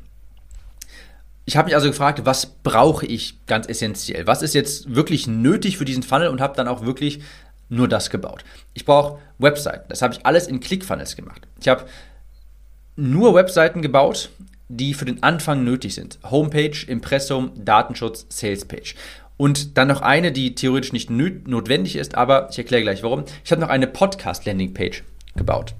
Ich 1.44 1.56
habe 1.56 1.66
mich 1.66 1.74
also 1.74 1.88
gefragt, 1.88 2.24
was 2.24 2.46
brauche 2.46 3.04
ich 3.04 3.44
ganz 3.46 3.66
essentiell? 3.66 4.26
Was 4.26 4.42
ist 4.42 4.54
jetzt 4.54 4.94
wirklich 4.94 5.26
nötig 5.26 5.76
für 5.76 5.84
diesen 5.84 6.02
Funnel 6.02 6.28
und 6.28 6.40
habe 6.40 6.56
dann 6.56 6.68
auch 6.68 6.84
wirklich 6.84 7.20
nur 7.72 7.88
das 7.88 8.10
gebaut. 8.10 8.44
Ich 8.74 8.84
brauche 8.84 9.18
Webseiten. 9.38 9.86
Das 9.88 10.02
habe 10.02 10.14
ich 10.14 10.24
alles 10.26 10.46
in 10.46 10.60
ClickFunnels 10.60 11.16
gemacht. 11.16 11.48
Ich 11.58 11.68
habe 11.68 11.86
nur 12.96 13.34
Webseiten 13.34 13.80
gebaut, 13.80 14.28
die 14.68 14.94
für 14.94 15.06
den 15.06 15.22
Anfang 15.22 15.64
nötig 15.64 15.94
sind. 15.94 16.18
Homepage, 16.30 16.76
Impressum, 16.86 17.52
Datenschutz, 17.56 18.26
Salespage. 18.28 18.94
Und 19.42 19.76
dann 19.76 19.88
noch 19.88 20.02
eine, 20.02 20.30
die 20.30 20.54
theoretisch 20.54 20.92
nicht 20.92 21.10
notwendig 21.10 21.96
ist, 21.96 22.14
aber 22.14 22.46
ich 22.52 22.58
erkläre 22.58 22.84
gleich 22.84 23.02
warum. 23.02 23.24
Ich 23.44 23.50
habe 23.50 23.60
noch 23.60 23.70
eine 23.70 23.88
Podcast-Landing-Page 23.88 25.02
gebaut. 25.34 25.74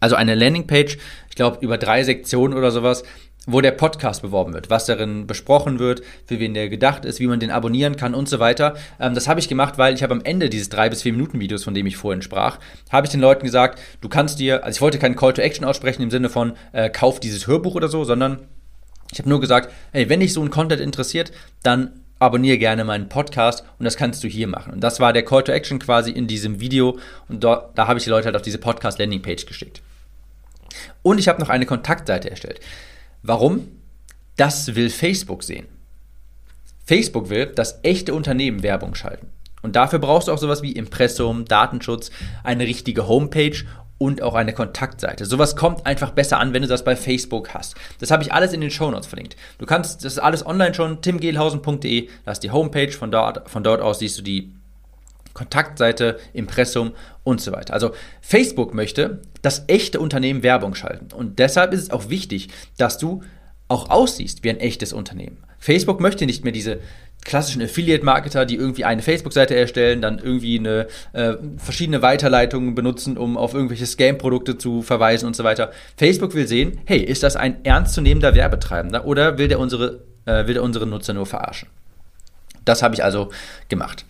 Also 0.00 0.16
eine 0.16 0.34
Landingpage, 0.34 0.96
ich 1.28 1.36
glaube 1.36 1.58
über 1.60 1.76
drei 1.76 2.04
Sektionen 2.04 2.56
oder 2.56 2.70
sowas, 2.70 3.02
wo 3.46 3.60
der 3.60 3.72
Podcast 3.72 4.22
beworben 4.22 4.54
wird, 4.54 4.70
was 4.70 4.86
darin 4.86 5.26
besprochen 5.26 5.78
wird, 5.78 6.00
für 6.24 6.40
wen 6.40 6.54
der 6.54 6.70
gedacht 6.70 7.04
ist, 7.04 7.20
wie 7.20 7.26
man 7.26 7.38
den 7.38 7.50
abonnieren 7.50 7.96
kann 7.96 8.14
und 8.14 8.30
so 8.30 8.38
weiter. 8.38 8.76
Ähm, 8.98 9.14
das 9.14 9.28
habe 9.28 9.40
ich 9.40 9.48
gemacht, 9.50 9.76
weil 9.76 9.92
ich 9.92 10.02
habe 10.02 10.14
am 10.14 10.22
Ende 10.24 10.48
dieses 10.48 10.70
drei 10.70 10.88
bis 10.88 11.02
vier 11.02 11.12
Minuten 11.12 11.40
Videos, 11.40 11.64
von 11.64 11.74
dem 11.74 11.84
ich 11.84 11.98
vorhin 11.98 12.22
sprach, 12.22 12.60
habe 12.90 13.06
ich 13.06 13.10
den 13.10 13.20
Leuten 13.20 13.44
gesagt, 13.44 13.78
du 14.00 14.08
kannst 14.08 14.38
dir, 14.40 14.64
also 14.64 14.74
ich 14.74 14.80
wollte 14.80 14.98
keinen 14.98 15.16
Call 15.16 15.34
to 15.34 15.42
Action 15.42 15.66
aussprechen 15.66 16.00
im 16.00 16.10
Sinne 16.10 16.30
von 16.30 16.54
äh, 16.72 16.88
kauf 16.88 17.20
dieses 17.20 17.46
Hörbuch 17.46 17.74
oder 17.74 17.88
so, 17.88 18.04
sondern 18.04 18.48
ich 19.12 19.18
habe 19.18 19.28
nur 19.28 19.42
gesagt, 19.42 19.70
hey, 19.92 20.08
wenn 20.08 20.20
dich 20.20 20.32
so 20.32 20.40
ein 20.40 20.48
Content 20.48 20.80
interessiert, 20.80 21.30
dann 21.62 22.00
abonniere 22.18 22.58
gerne 22.58 22.84
meinen 22.84 23.08
Podcast 23.08 23.64
und 23.78 23.84
das 23.84 23.96
kannst 23.96 24.22
du 24.24 24.28
hier 24.28 24.46
machen. 24.46 24.72
Und 24.72 24.80
das 24.80 25.00
war 25.00 25.12
der 25.12 25.24
Call 25.24 25.44
to 25.44 25.52
Action 25.52 25.78
quasi 25.78 26.10
in 26.10 26.26
diesem 26.26 26.60
Video 26.60 26.98
und 27.28 27.44
dort, 27.44 27.76
da 27.76 27.86
habe 27.86 27.98
ich 27.98 28.04
die 28.04 28.10
Leute 28.10 28.26
halt 28.26 28.36
auf 28.36 28.42
diese 28.42 28.58
Podcast 28.58 28.98
Landing 28.98 29.22
Page 29.22 29.46
geschickt. 29.46 29.82
Und 31.02 31.18
ich 31.18 31.28
habe 31.28 31.40
noch 31.40 31.48
eine 31.48 31.66
Kontaktseite 31.66 32.30
erstellt. 32.30 32.60
Warum? 33.22 33.68
Das 34.36 34.74
will 34.74 34.90
Facebook 34.90 35.42
sehen. 35.42 35.66
Facebook 36.84 37.30
will, 37.30 37.46
dass 37.46 37.78
echte 37.82 38.14
Unternehmen 38.14 38.62
Werbung 38.62 38.94
schalten. 38.94 39.28
Und 39.62 39.76
dafür 39.76 39.98
brauchst 39.98 40.28
du 40.28 40.32
auch 40.32 40.38
sowas 40.38 40.60
wie 40.62 40.72
Impressum, 40.72 41.46
Datenschutz, 41.46 42.10
eine 42.42 42.64
richtige 42.64 43.08
Homepage 43.08 43.56
und 44.04 44.20
auch 44.20 44.34
eine 44.34 44.52
Kontaktseite. 44.52 45.24
Sowas 45.24 45.56
kommt 45.56 45.86
einfach 45.86 46.10
besser 46.10 46.38
an, 46.38 46.52
wenn 46.52 46.60
du 46.60 46.68
das 46.68 46.84
bei 46.84 46.94
Facebook 46.94 47.54
hast. 47.54 47.74
Das 48.00 48.10
habe 48.10 48.22
ich 48.22 48.34
alles 48.34 48.52
in 48.52 48.60
den 48.60 48.70
Show 48.70 48.90
Notes 48.90 49.06
verlinkt. 49.06 49.34
Du 49.56 49.64
kannst, 49.64 50.04
das 50.04 50.12
ist 50.12 50.18
alles 50.18 50.44
online 50.44 50.74
schon, 50.74 51.00
timgehlhausen.de, 51.00 52.10
da 52.26 52.32
ist 52.32 52.40
die 52.40 52.50
Homepage, 52.50 52.92
von 52.92 53.10
dort, 53.10 53.48
von 53.48 53.64
dort 53.64 53.80
aus 53.80 54.00
siehst 54.00 54.18
du 54.18 54.22
die 54.22 54.52
Kontaktseite, 55.32 56.18
Impressum 56.34 56.92
und 57.22 57.40
so 57.40 57.52
weiter. 57.52 57.72
Also 57.72 57.92
Facebook 58.20 58.74
möchte, 58.74 59.22
dass 59.40 59.64
echte 59.68 60.00
Unternehmen 60.00 60.42
Werbung 60.42 60.74
schalten. 60.74 61.08
Und 61.14 61.38
deshalb 61.38 61.72
ist 61.72 61.80
es 61.80 61.90
auch 61.90 62.10
wichtig, 62.10 62.50
dass 62.76 62.98
du 62.98 63.22
auch 63.68 63.88
aussiehst 63.88 64.44
wie 64.44 64.50
ein 64.50 64.60
echtes 64.60 64.92
Unternehmen. 64.92 65.38
Facebook 65.58 65.98
möchte 65.98 66.26
nicht 66.26 66.44
mehr 66.44 66.52
diese 66.52 66.80
klassischen 67.24 67.62
Affiliate-Marketer, 67.62 68.46
die 68.46 68.56
irgendwie 68.56 68.84
eine 68.84 69.02
Facebook-Seite 69.02 69.56
erstellen, 69.56 70.02
dann 70.02 70.18
irgendwie 70.18 70.58
eine, 70.58 70.86
äh, 71.12 71.34
verschiedene 71.56 72.02
Weiterleitungen 72.02 72.74
benutzen, 72.74 73.16
um 73.16 73.36
auf 73.36 73.54
irgendwelche 73.54 73.86
Scam-Produkte 73.86 74.58
zu 74.58 74.82
verweisen 74.82 75.26
und 75.26 75.34
so 75.34 75.44
weiter. 75.44 75.72
Facebook 75.96 76.34
will 76.34 76.46
sehen, 76.46 76.80
hey, 76.84 77.00
ist 77.00 77.22
das 77.22 77.36
ein 77.36 77.64
ernstzunehmender 77.64 78.34
Werbetreibender 78.34 79.06
oder 79.06 79.38
will 79.38 79.48
der 79.48 79.58
unsere 79.58 80.00
äh, 80.26 80.46
will 80.46 80.56
er 80.56 80.62
unsere 80.62 80.86
Nutzer 80.86 81.14
nur 81.14 81.26
verarschen. 81.26 81.68
Das 82.64 82.82
habe 82.82 82.94
ich 82.94 83.04
also 83.04 83.30
gemacht. 83.68 84.04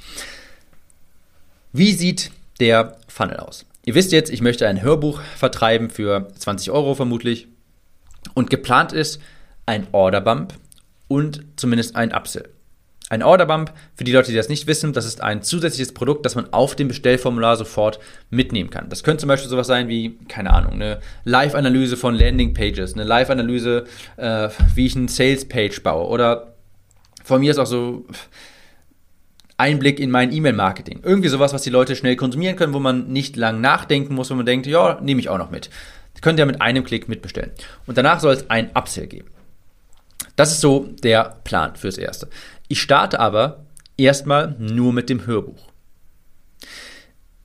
Wie 1.72 1.92
sieht 1.92 2.30
der 2.60 2.96
Funnel 3.08 3.38
aus? 3.38 3.66
Ihr 3.84 3.94
wisst 3.94 4.12
jetzt, 4.12 4.30
ich 4.30 4.40
möchte 4.40 4.68
ein 4.68 4.80
Hörbuch 4.80 5.20
vertreiben 5.36 5.90
für 5.90 6.28
20 6.38 6.70
Euro 6.70 6.94
vermutlich. 6.94 7.48
Und 8.32 8.48
geplant 8.48 8.92
ist 8.92 9.20
ein 9.66 9.88
Orderbump 9.92 10.54
und 11.08 11.44
zumindest 11.56 11.96
ein 11.96 12.12
Upsell. 12.12 12.53
Ein 13.10 13.22
Orderbump, 13.22 13.72
für 13.94 14.04
die 14.04 14.12
Leute, 14.12 14.30
die 14.30 14.36
das 14.36 14.48
nicht 14.48 14.66
wissen, 14.66 14.94
das 14.94 15.04
ist 15.04 15.20
ein 15.20 15.42
zusätzliches 15.42 15.92
Produkt, 15.92 16.24
das 16.24 16.36
man 16.36 16.52
auf 16.52 16.74
dem 16.74 16.88
Bestellformular 16.88 17.56
sofort 17.56 18.00
mitnehmen 18.30 18.70
kann. 18.70 18.88
Das 18.88 19.04
könnte 19.04 19.20
zum 19.20 19.28
Beispiel 19.28 19.50
sowas 19.50 19.66
sein 19.66 19.88
wie, 19.88 20.16
keine 20.28 20.50
Ahnung, 20.50 20.74
eine 20.74 21.00
Live-Analyse 21.24 21.98
von 21.98 22.14
Landing-Pages, 22.14 22.94
eine 22.94 23.04
Live-Analyse, 23.04 23.84
äh, 24.16 24.48
wie 24.74 24.86
ich 24.86 24.96
eine 24.96 25.08
Sales-Page 25.08 25.82
baue 25.82 26.08
oder 26.08 26.54
von 27.24 27.40
mir 27.40 27.50
ist 27.50 27.58
auch 27.58 27.66
so 27.66 28.06
Einblick 29.56 30.00
in 30.00 30.10
mein 30.10 30.32
E-Mail-Marketing. 30.32 31.00
Irgendwie 31.02 31.28
sowas, 31.28 31.52
was 31.52 31.62
die 31.62 31.70
Leute 31.70 31.96
schnell 31.96 32.16
konsumieren 32.16 32.56
können, 32.56 32.74
wo 32.74 32.80
man 32.80 33.08
nicht 33.08 33.36
lang 33.36 33.60
nachdenken 33.60 34.14
muss, 34.14 34.30
wo 34.30 34.34
man 34.34 34.46
denkt, 34.46 34.66
ja, 34.66 35.00
nehme 35.00 35.20
ich 35.20 35.28
auch 35.28 35.38
noch 35.38 35.50
mit. 35.50 35.70
Das 36.14 36.22
könnt 36.22 36.38
ihr 36.38 36.46
mit 36.46 36.60
einem 36.60 36.84
Klick 36.84 37.08
mitbestellen. 37.08 37.52
Und 37.86 37.96
danach 37.96 38.20
soll 38.20 38.34
es 38.34 38.50
ein 38.50 38.70
Upsell 38.74 39.06
geben. 39.06 39.28
Das 40.36 40.50
ist 40.50 40.60
so 40.60 40.88
der 41.02 41.36
Plan 41.44 41.76
fürs 41.76 41.96
Erste. 41.96 42.28
Ich 42.68 42.80
starte 42.80 43.20
aber 43.20 43.66
erstmal 43.96 44.56
nur 44.58 44.92
mit 44.92 45.10
dem 45.10 45.26
Hörbuch. 45.26 45.74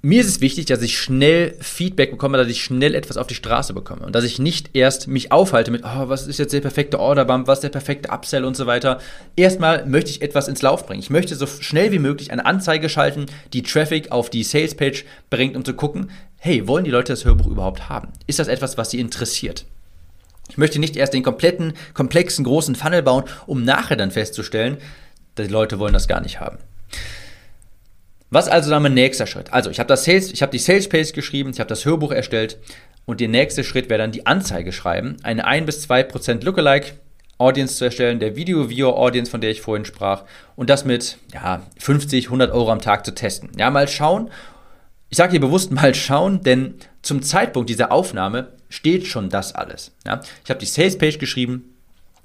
Mir 0.01 0.21
ist 0.21 0.27
es 0.27 0.39
wichtig, 0.39 0.65
dass 0.67 0.81
ich 0.81 0.97
schnell 0.97 1.57
Feedback 1.59 2.11
bekomme, 2.11 2.37
dass 2.37 2.47
ich 2.47 2.63
schnell 2.63 2.95
etwas 2.95 3.17
auf 3.17 3.27
die 3.27 3.35
Straße 3.35 3.73
bekomme 3.73 4.05
und 4.05 4.15
dass 4.15 4.23
ich 4.23 4.39
nicht 4.39 4.69
erst 4.71 5.09
mich 5.09 5.33
aufhalte 5.33 5.71
mit, 5.71 5.83
oh, 5.83 6.07
was 6.07 6.25
ist 6.25 6.39
jetzt 6.39 6.53
der 6.53 6.61
perfekte 6.61 7.01
Orderbump, 7.01 7.47
was 7.47 7.57
ist 7.57 7.63
der 7.63 7.69
perfekte 7.69 8.09
Upsell 8.09 8.45
und 8.45 8.55
so 8.55 8.65
weiter. 8.65 8.99
Erstmal 9.35 9.85
möchte 9.85 10.09
ich 10.09 10.21
etwas 10.21 10.47
ins 10.47 10.61
Lauf 10.61 10.85
bringen. 10.85 11.01
Ich 11.01 11.09
möchte 11.09 11.35
so 11.35 11.45
schnell 11.45 11.91
wie 11.91 11.99
möglich 11.99 12.31
eine 12.31 12.45
Anzeige 12.45 12.87
schalten, 12.87 13.25
die 13.51 13.61
Traffic 13.61 14.09
auf 14.09 14.29
die 14.29 14.43
Salespage 14.43 15.03
bringt, 15.29 15.57
um 15.57 15.65
zu 15.65 15.73
gucken, 15.73 16.11
hey, 16.37 16.65
wollen 16.65 16.85
die 16.85 16.91
Leute 16.91 17.11
das 17.11 17.25
Hörbuch 17.25 17.47
überhaupt 17.47 17.89
haben? 17.89 18.13
Ist 18.25 18.39
das 18.39 18.47
etwas, 18.47 18.77
was 18.77 18.91
sie 18.91 19.01
interessiert? 19.01 19.65
Ich 20.49 20.57
möchte 20.57 20.79
nicht 20.79 20.95
erst 20.95 21.13
den 21.13 21.23
kompletten, 21.23 21.73
komplexen, 21.93 22.45
großen 22.45 22.75
Funnel 22.75 23.03
bauen, 23.03 23.25
um 23.47 23.65
nachher 23.65 23.97
dann 23.97 24.11
festzustellen, 24.11 24.77
die 25.43 25.51
Leute 25.51 25.79
wollen 25.79 25.93
das 25.93 26.07
gar 26.07 26.21
nicht 26.21 26.39
haben. 26.39 26.57
Was 28.31 28.47
also 28.47 28.69
dann 28.69 28.83
mein 28.83 28.93
nächster 28.93 29.25
Schritt? 29.25 29.51
Also, 29.51 29.69
ich 29.69 29.79
habe 29.79 29.87
das 29.87 30.03
die 30.03 30.59
Sales 30.59 30.87
Page 30.87 31.13
geschrieben, 31.13 31.49
ich 31.51 31.59
habe 31.59 31.69
das 31.69 31.85
Hörbuch 31.85 32.11
erstellt 32.11 32.57
und 33.05 33.19
der 33.19 33.27
nächste 33.27 33.63
Schritt 33.63 33.89
wäre 33.89 33.97
dann 33.97 34.11
die 34.11 34.27
Anzeige 34.27 34.71
schreiben, 34.71 35.17
eine 35.23 35.45
1 35.45 35.65
bis 35.65 35.89
2% 35.89 36.43
Lookalike 36.43 36.93
Audience 37.39 37.77
zu 37.77 37.85
erstellen, 37.85 38.19
der 38.19 38.35
Video 38.35 38.69
Viewer 38.69 38.97
Audience, 38.97 39.31
von 39.31 39.41
der 39.41 39.49
ich 39.49 39.61
vorhin 39.61 39.85
sprach 39.85 40.25
und 40.55 40.69
das 40.69 40.85
mit 40.85 41.17
ja, 41.33 41.63
50, 41.79 42.25
100 42.25 42.51
Euro 42.51 42.71
am 42.71 42.81
Tag 42.81 43.05
zu 43.05 43.15
testen. 43.15 43.49
Ja, 43.57 43.71
mal 43.71 43.87
schauen. 43.87 44.29
Ich 45.09 45.17
sage 45.17 45.31
hier 45.31 45.39
bewusst 45.39 45.71
mal 45.71 45.95
schauen, 45.95 46.43
denn 46.43 46.75
zum 47.01 47.21
Zeitpunkt 47.23 47.69
dieser 47.69 47.91
Aufnahme 47.91 48.49
steht 48.67 49.07
schon 49.07 49.29
das 49.29 49.55
alles. 49.55 49.91
Ja? 50.05 50.21
Ich 50.43 50.49
habe 50.49 50.59
die 50.59 50.65
Sales 50.65 50.97
Page 50.97 51.17
geschrieben, 51.17 51.73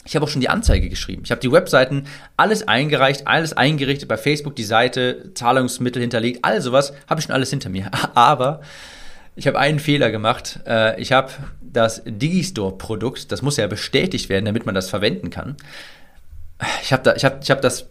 ich 0.05 0.15
habe 0.15 0.25
auch 0.25 0.29
schon 0.29 0.41
die 0.41 0.49
Anzeige 0.49 0.89
geschrieben. 0.89 1.23
Ich 1.25 1.31
habe 1.31 1.41
die 1.41 1.51
Webseiten, 1.51 2.07
alles 2.37 2.69
eingereicht, 2.69 3.27
alles 3.27 3.55
eingerichtet 3.55 4.09
bei 4.09 4.17
Facebook, 4.17 4.55
die 4.55 4.65
Seite, 4.65 5.33
Zahlungsmittel 5.35 6.01
hinterlegt, 6.01 6.41
all 6.43 6.61
sowas 6.61 6.93
habe 7.09 7.21
ich 7.21 7.27
schon 7.27 7.35
alles 7.35 7.51
hinter 7.51 7.71
mir. 7.71 7.91
Aber 8.15 8.61
ich 9.37 9.47
habe 9.47 9.59
einen 9.59 9.79
Fehler 9.79 10.11
gemacht. 10.11 10.61
Äh, 10.67 11.01
ich 11.01 11.13
habe 11.13 11.33
das 11.61 12.03
Digistore-Produkt, 12.05 13.33
das 13.33 13.43
muss 13.43 13.57
ja 13.57 13.67
bestätigt 13.67 14.29
werden, 14.29 14.45
damit 14.45 14.67
man 14.67 14.75
das 14.75 14.91
verwenden 14.91 15.31
kann. 15.31 15.57
Ich 16.83 16.93
habe 16.93 17.03
da, 17.03 17.15
ich 17.15 17.25
hab, 17.25 17.43
ich 17.43 17.51
hab 17.51 17.63
das 17.63 17.87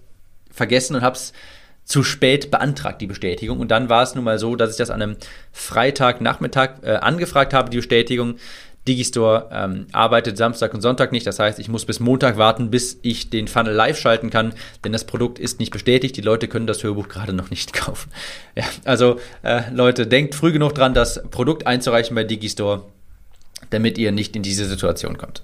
vergessen 0.52 0.96
und 0.96 1.02
habe 1.02 1.16
es 1.16 1.34
zu 1.84 2.04
spät 2.04 2.50
beantragt, 2.50 3.02
die 3.02 3.08
Bestätigung. 3.08 3.60
Und 3.60 3.72
dann 3.72 3.90
war 3.90 4.04
es 4.04 4.16
nun 4.16 4.24
mal 4.24 4.40
so, 4.40 4.56
dass 4.56 4.72
ich 4.72 4.78
das 4.78 4.90
an 4.90 5.02
einem 5.02 5.18
Freitagnachmittag 5.52 6.84
äh, 6.84 6.96
angefragt 6.96 7.54
habe, 7.54 7.70
die 7.70 7.78
Bestätigung. 7.78 8.36
Digistore 8.88 9.50
ähm, 9.52 9.88
arbeitet 9.94 10.38
Samstag 10.38 10.74
und 10.74 10.82
Sonntag 10.82 11.12
nicht. 11.12 11.26
Das 11.26 11.40
heißt, 11.40 11.60
ich 11.60 11.70
muss 11.70 11.86
bis 11.86 12.00
Montag 12.00 12.38
warten, 12.38 12.70
bis 12.70 13.00
ich 13.02 13.30
den 13.30 13.48
Funnel 13.48 13.74
live 13.74 13.98
schalten 13.98 14.30
kann, 14.30 14.54
denn 14.84 14.92
das 14.92 15.06
Produkt 15.06 15.40
ist 15.40 15.60
nicht 15.60 15.72
bestätigt. 15.72 16.18
Die 16.18 16.22
Leute 16.22 16.48
können 16.48 16.68
das 16.68 16.84
Hörbuch 16.84 17.08
gerade 17.08 17.34
noch 17.34 17.50
nicht 17.50 17.74
kaufen. 17.74 18.12
Ja, 18.56 18.66
also 18.84 19.20
äh, 19.44 19.62
Leute, 19.72 20.08
denkt 20.08 20.36
früh 20.36 20.52
genug 20.52 20.76
dran, 20.76 20.94
das 20.94 21.22
Produkt 21.32 21.66
einzureichen 21.66 22.16
bei 22.16 22.24
Digistore, 22.24 22.86
damit 23.70 23.98
ihr 23.98 24.12
nicht 24.12 24.36
in 24.36 24.44
diese 24.44 24.66
Situation 24.66 25.18
kommt. 25.18 25.44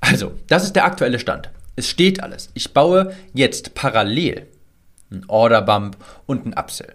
Also, 0.00 0.32
das 0.46 0.64
ist 0.64 0.76
der 0.76 0.84
aktuelle 0.84 1.18
Stand. 1.18 1.50
Es 1.76 1.88
steht 1.88 2.22
alles. 2.22 2.50
Ich 2.54 2.72
baue 2.72 3.14
jetzt 3.34 3.74
parallel 3.74 4.46
einen 5.10 5.24
Order 5.28 5.62
Bump 5.62 5.96
und 6.26 6.44
einen 6.44 6.54
Upsell. 6.54 6.94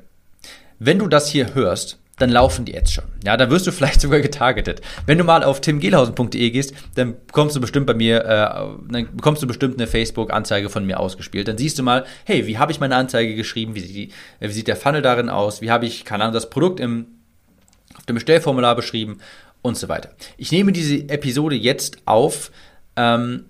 Wenn 0.79 0.99
du 0.99 1.07
das 1.07 1.29
hier 1.29 1.53
hörst, 1.53 1.97
dann 2.17 2.29
laufen 2.29 2.65
die 2.65 2.77
Ads 2.77 2.91
schon. 2.91 3.05
Ja, 3.23 3.37
da 3.37 3.49
wirst 3.49 3.65
du 3.65 3.71
vielleicht 3.71 4.01
sogar 4.01 4.19
getargetet. 4.19 4.81
Wenn 5.05 5.17
du 5.17 5.23
mal 5.23 5.43
auf 5.43 5.61
timgehlhausen.de 5.61 6.49
gehst, 6.51 6.73
dann 6.95 7.15
bekommst 7.25 7.55
du 7.55 7.61
bestimmt 7.61 7.87
bei 7.87 7.93
mir, 7.93 8.23
äh, 8.23 8.91
dann 8.91 9.15
bekommst 9.15 9.41
du 9.41 9.47
bestimmt 9.47 9.79
eine 9.79 9.87
Facebook-Anzeige 9.87 10.69
von 10.69 10.85
mir 10.85 10.99
ausgespielt. 10.99 11.47
Dann 11.47 11.57
siehst 11.57 11.79
du 11.79 11.83
mal, 11.83 12.05
hey, 12.25 12.45
wie 12.47 12.57
habe 12.57 12.71
ich 12.71 12.79
meine 12.79 12.95
Anzeige 12.95 13.35
geschrieben? 13.35 13.75
Wie 13.75 13.79
sieht, 13.79 13.95
die, 13.95 14.11
wie 14.39 14.53
sieht 14.53 14.67
der 14.67 14.75
Funnel 14.75 15.01
darin 15.01 15.29
aus? 15.29 15.61
Wie 15.61 15.71
habe 15.71 15.85
ich, 15.85 16.05
keine 16.05 16.23
Ahnung, 16.23 16.33
das 16.33 16.49
Produkt 16.49 16.79
im, 16.79 17.07
auf 17.97 18.05
dem 18.05 18.15
Bestellformular 18.15 18.75
beschrieben? 18.75 19.19
Und 19.61 19.77
so 19.77 19.87
weiter. 19.87 20.09
Ich 20.35 20.51
nehme 20.51 20.73
diese 20.73 21.07
Episode 21.07 21.55
jetzt 21.55 21.99
auf 22.03 22.51
ähm, 22.97 23.45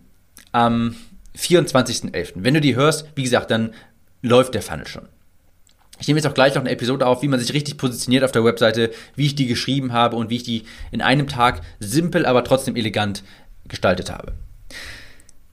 am 0.51 0.95
24.11. 1.35 2.33
Wenn 2.35 2.53
du 2.53 2.61
die 2.61 2.75
hörst, 2.75 3.07
wie 3.15 3.23
gesagt, 3.23 3.49
dann 3.49 3.73
läuft 4.21 4.53
der 4.53 4.61
Funnel 4.61 4.85
schon. 4.85 5.07
Ich 5.99 6.07
nehme 6.07 6.19
jetzt 6.19 6.27
auch 6.27 6.33
gleich 6.33 6.55
noch 6.55 6.61
eine 6.61 6.71
Episode 6.71 7.05
auf, 7.05 7.21
wie 7.21 7.27
man 7.27 7.39
sich 7.39 7.53
richtig 7.53 7.77
positioniert 7.77 8.23
auf 8.23 8.31
der 8.31 8.43
Webseite, 8.43 8.91
wie 9.15 9.27
ich 9.27 9.35
die 9.35 9.47
geschrieben 9.47 9.93
habe 9.93 10.15
und 10.15 10.29
wie 10.29 10.37
ich 10.37 10.43
die 10.43 10.63
in 10.91 11.01
einem 11.01 11.27
Tag 11.27 11.61
simpel, 11.79 12.25
aber 12.25 12.43
trotzdem 12.43 12.75
elegant 12.75 13.23
gestaltet 13.67 14.11
habe. 14.11 14.33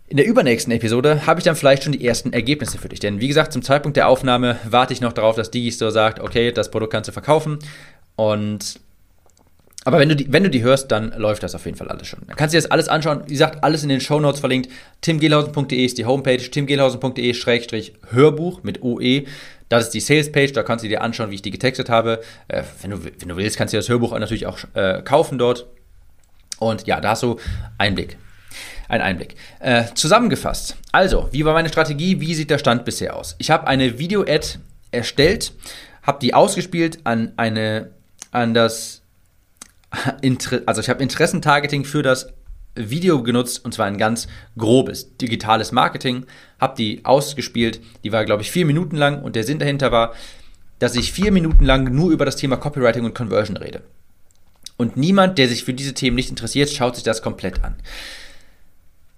In 0.08 0.16
der 0.16 0.26
übernächsten 0.26 0.72
Episode 0.72 1.26
habe 1.26 1.38
ich 1.38 1.44
dann 1.44 1.54
vielleicht 1.54 1.84
schon 1.84 1.92
die 1.92 2.04
ersten 2.04 2.32
Ergebnisse 2.32 2.78
für 2.78 2.88
dich. 2.88 2.98
Denn 2.98 3.20
wie 3.20 3.28
gesagt, 3.28 3.52
zum 3.52 3.62
Zeitpunkt 3.62 3.96
der 3.96 4.08
Aufnahme 4.08 4.58
warte 4.64 4.92
ich 4.92 5.00
noch 5.00 5.12
darauf, 5.12 5.36
dass 5.36 5.52
Digistore 5.52 5.92
sagt, 5.92 6.18
okay, 6.18 6.50
das 6.50 6.72
Produkt 6.72 6.92
kannst 6.92 7.06
du 7.06 7.12
verkaufen. 7.12 7.60
Und 8.16 8.80
aber 9.84 10.00
wenn 10.00 10.08
du, 10.08 10.16
die, 10.16 10.32
wenn 10.32 10.42
du 10.42 10.48
die 10.50 10.62
hörst, 10.62 10.90
dann 10.90 11.12
läuft 11.16 11.42
das 11.42 11.54
auf 11.54 11.64
jeden 11.64 11.78
Fall 11.78 11.88
alles 11.88 12.08
schon. 12.08 12.20
Dann 12.26 12.36
kannst 12.36 12.52
du 12.52 12.58
dir 12.58 12.62
das 12.62 12.72
alles 12.72 12.88
anschauen. 12.88 13.22
Wie 13.26 13.32
gesagt, 13.32 13.64
alles 13.64 13.82
in 13.82 13.88
den 13.88 14.00
Show 14.00 14.20
Notes 14.20 14.40
verlinkt. 14.40 14.70
timgehlhausen.de 15.00 15.82
ist 15.84 15.96
die 15.96 16.06
Homepage. 16.06 16.38
timgehlhausen.de-hörbuch 16.38 18.62
mit 18.62 18.82
OE. 18.82 19.24
Das 19.70 19.84
ist 19.84 19.94
die 19.94 20.00
Sales-Page, 20.00 20.52
da 20.52 20.64
kannst 20.64 20.84
du 20.84 20.88
dir 20.88 21.00
anschauen, 21.00 21.30
wie 21.30 21.36
ich 21.36 21.42
die 21.42 21.52
getextet 21.52 21.88
habe. 21.88 22.20
Äh, 22.48 22.64
wenn, 22.82 22.90
du, 22.90 23.04
wenn 23.04 23.28
du 23.28 23.36
willst, 23.36 23.56
kannst 23.56 23.72
du 23.72 23.78
das 23.78 23.88
Hörbuch 23.88 24.18
natürlich 24.18 24.46
auch 24.46 24.58
äh, 24.74 25.00
kaufen 25.02 25.38
dort. 25.38 25.66
Und 26.58 26.88
ja, 26.88 27.00
da 27.00 27.10
hast 27.10 27.22
du 27.22 27.38
Einblick. 27.78 28.18
Ein 28.88 29.00
Einblick. 29.00 29.36
Äh, 29.60 29.84
zusammengefasst. 29.94 30.76
Also, 30.90 31.28
wie 31.30 31.44
war 31.44 31.54
meine 31.54 31.68
Strategie? 31.68 32.20
Wie 32.20 32.34
sieht 32.34 32.50
der 32.50 32.58
Stand 32.58 32.84
bisher 32.84 33.14
aus? 33.14 33.36
Ich 33.38 33.52
habe 33.52 33.68
eine 33.68 34.00
Video-Ad 34.00 34.58
erstellt, 34.90 35.52
habe 36.02 36.18
die 36.18 36.34
ausgespielt 36.34 36.98
an 37.04 37.32
eine, 37.36 37.92
an 38.32 38.54
das, 38.54 39.02
also 40.66 40.80
ich 40.80 40.88
habe 40.90 41.00
Interessentargeting 41.00 41.84
für 41.84 42.02
das 42.02 42.32
Video 42.74 43.22
genutzt 43.22 43.64
und 43.64 43.74
zwar 43.74 43.86
ein 43.86 43.98
ganz 43.98 44.28
grobes 44.56 45.16
digitales 45.16 45.72
Marketing. 45.72 46.26
Habe 46.60 46.76
die 46.76 47.04
ausgespielt. 47.04 47.80
Die 48.04 48.12
war, 48.12 48.24
glaube 48.24 48.42
ich, 48.42 48.50
vier 48.50 48.66
Minuten 48.66 48.96
lang 48.96 49.22
und 49.22 49.36
der 49.36 49.44
Sinn 49.44 49.58
dahinter 49.58 49.92
war, 49.92 50.14
dass 50.78 50.96
ich 50.96 51.12
vier 51.12 51.32
Minuten 51.32 51.64
lang 51.64 51.94
nur 51.94 52.10
über 52.10 52.24
das 52.24 52.36
Thema 52.36 52.56
Copywriting 52.56 53.04
und 53.04 53.14
Conversion 53.14 53.56
rede. 53.56 53.82
Und 54.76 54.96
niemand, 54.96 55.36
der 55.36 55.48
sich 55.48 55.64
für 55.64 55.74
diese 55.74 55.92
Themen 55.92 56.16
nicht 56.16 56.30
interessiert, 56.30 56.70
schaut 56.70 56.94
sich 56.94 57.04
das 57.04 57.20
komplett 57.20 57.62
an. 57.62 57.76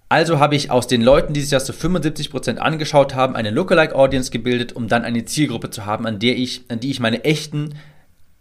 Also 0.08 0.40
habe 0.40 0.56
ich 0.56 0.70
aus 0.70 0.88
den 0.88 1.00
Leuten, 1.00 1.32
die 1.32 1.40
sich 1.40 1.50
das 1.50 1.64
zu 1.64 1.72
75% 1.72 2.56
angeschaut 2.56 3.14
haben, 3.14 3.34
eine 3.36 3.50
Lookalike 3.50 3.94
Audience 3.94 4.30
gebildet, 4.30 4.74
um 4.74 4.88
dann 4.88 5.04
eine 5.04 5.24
Zielgruppe 5.24 5.70
zu 5.70 5.86
haben, 5.86 6.06
an 6.06 6.18
der 6.18 6.36
ich, 6.36 6.64
an 6.68 6.80
die 6.80 6.90
ich 6.90 7.00
meine 7.00 7.24
echten 7.24 7.76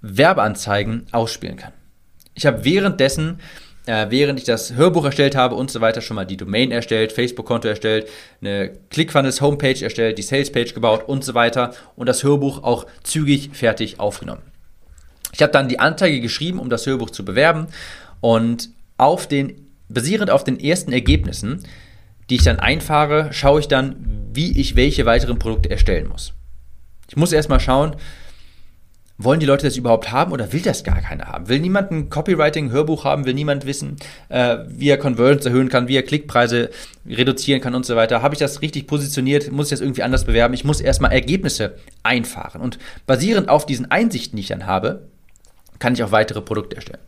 Werbeanzeigen 0.01 1.05
ausspielen 1.11 1.57
kann. 1.57 1.71
Ich 2.33 2.45
habe 2.45 2.65
währenddessen 2.65 3.39
äh, 3.85 4.07
während 4.09 4.39
ich 4.39 4.45
das 4.45 4.73
Hörbuch 4.73 5.05
erstellt 5.05 5.35
habe 5.35 5.55
und 5.55 5.71
so 5.71 5.81
weiter, 5.81 6.01
schon 6.01 6.15
mal 6.15 6.25
die 6.25 6.37
Domain 6.37 6.71
erstellt, 6.71 7.11
Facebook-Konto 7.11 7.67
erstellt, 7.67 8.07
eine 8.41 8.71
ClickFunnels-Homepage 8.89 9.83
erstellt, 9.83 10.17
die 10.17 10.23
Sales-Page 10.23 10.73
gebaut 10.73 11.07
und 11.07 11.23
so 11.23 11.33
weiter 11.33 11.73
und 11.95 12.07
das 12.07 12.23
Hörbuch 12.23 12.63
auch 12.63 12.85
zügig 13.03 13.51
fertig 13.53 13.99
aufgenommen. 13.99 14.43
Ich 15.33 15.41
habe 15.41 15.51
dann 15.51 15.69
die 15.69 15.79
Anzeige 15.79 16.21
geschrieben, 16.21 16.59
um 16.59 16.69
das 16.69 16.85
Hörbuch 16.85 17.09
zu 17.09 17.25
bewerben 17.25 17.67
und 18.19 18.69
auf 18.97 19.27
den, 19.27 19.67
basierend 19.89 20.29
auf 20.29 20.43
den 20.43 20.59
ersten 20.59 20.93
Ergebnissen, 20.93 21.63
die 22.29 22.35
ich 22.35 22.43
dann 22.43 22.59
einfahre, 22.59 23.33
schaue 23.33 23.61
ich 23.61 23.67
dann, 23.67 23.95
wie 24.33 24.59
ich 24.59 24.75
welche 24.75 25.05
weiteren 25.05 25.39
Produkte 25.39 25.69
erstellen 25.69 26.07
muss. 26.07 26.33
Ich 27.09 27.17
muss 27.17 27.33
erstmal 27.33 27.59
schauen, 27.59 27.95
wollen 29.23 29.39
die 29.39 29.45
Leute 29.45 29.65
das 29.65 29.77
überhaupt 29.77 30.11
haben 30.11 30.31
oder 30.31 30.51
will 30.53 30.61
das 30.61 30.83
gar 30.83 30.99
keiner 31.01 31.25
haben? 31.25 31.49
Will 31.49 31.59
niemand 31.59 31.91
ein 31.91 32.09
Copywriting-Hörbuch 32.09 33.03
haben? 33.03 33.25
Will 33.25 33.33
niemand 33.33 33.65
wissen, 33.65 33.97
äh, 34.29 34.57
wie 34.67 34.89
er 34.89 34.97
Conversions 34.97 35.45
erhöhen 35.45 35.69
kann, 35.69 35.87
wie 35.87 35.95
er 35.95 36.03
Klickpreise 36.03 36.69
reduzieren 37.07 37.61
kann 37.61 37.75
und 37.75 37.85
so 37.85 37.95
weiter? 37.95 38.21
Habe 38.21 38.35
ich 38.35 38.39
das 38.39 38.61
richtig 38.61 38.87
positioniert? 38.87 39.51
Muss 39.51 39.67
ich 39.67 39.71
das 39.71 39.81
irgendwie 39.81 40.03
anders 40.03 40.25
bewerben? 40.25 40.53
Ich 40.53 40.63
muss 40.63 40.81
erstmal 40.81 41.11
Ergebnisse 41.11 41.75
einfahren. 42.03 42.61
Und 42.61 42.79
basierend 43.05 43.49
auf 43.49 43.65
diesen 43.65 43.89
Einsichten, 43.91 44.37
die 44.37 44.41
ich 44.41 44.49
dann 44.49 44.65
habe, 44.65 45.07
kann 45.79 45.93
ich 45.93 46.03
auch 46.03 46.11
weitere 46.11 46.41
Produkte 46.41 46.75
erstellen. 46.75 47.01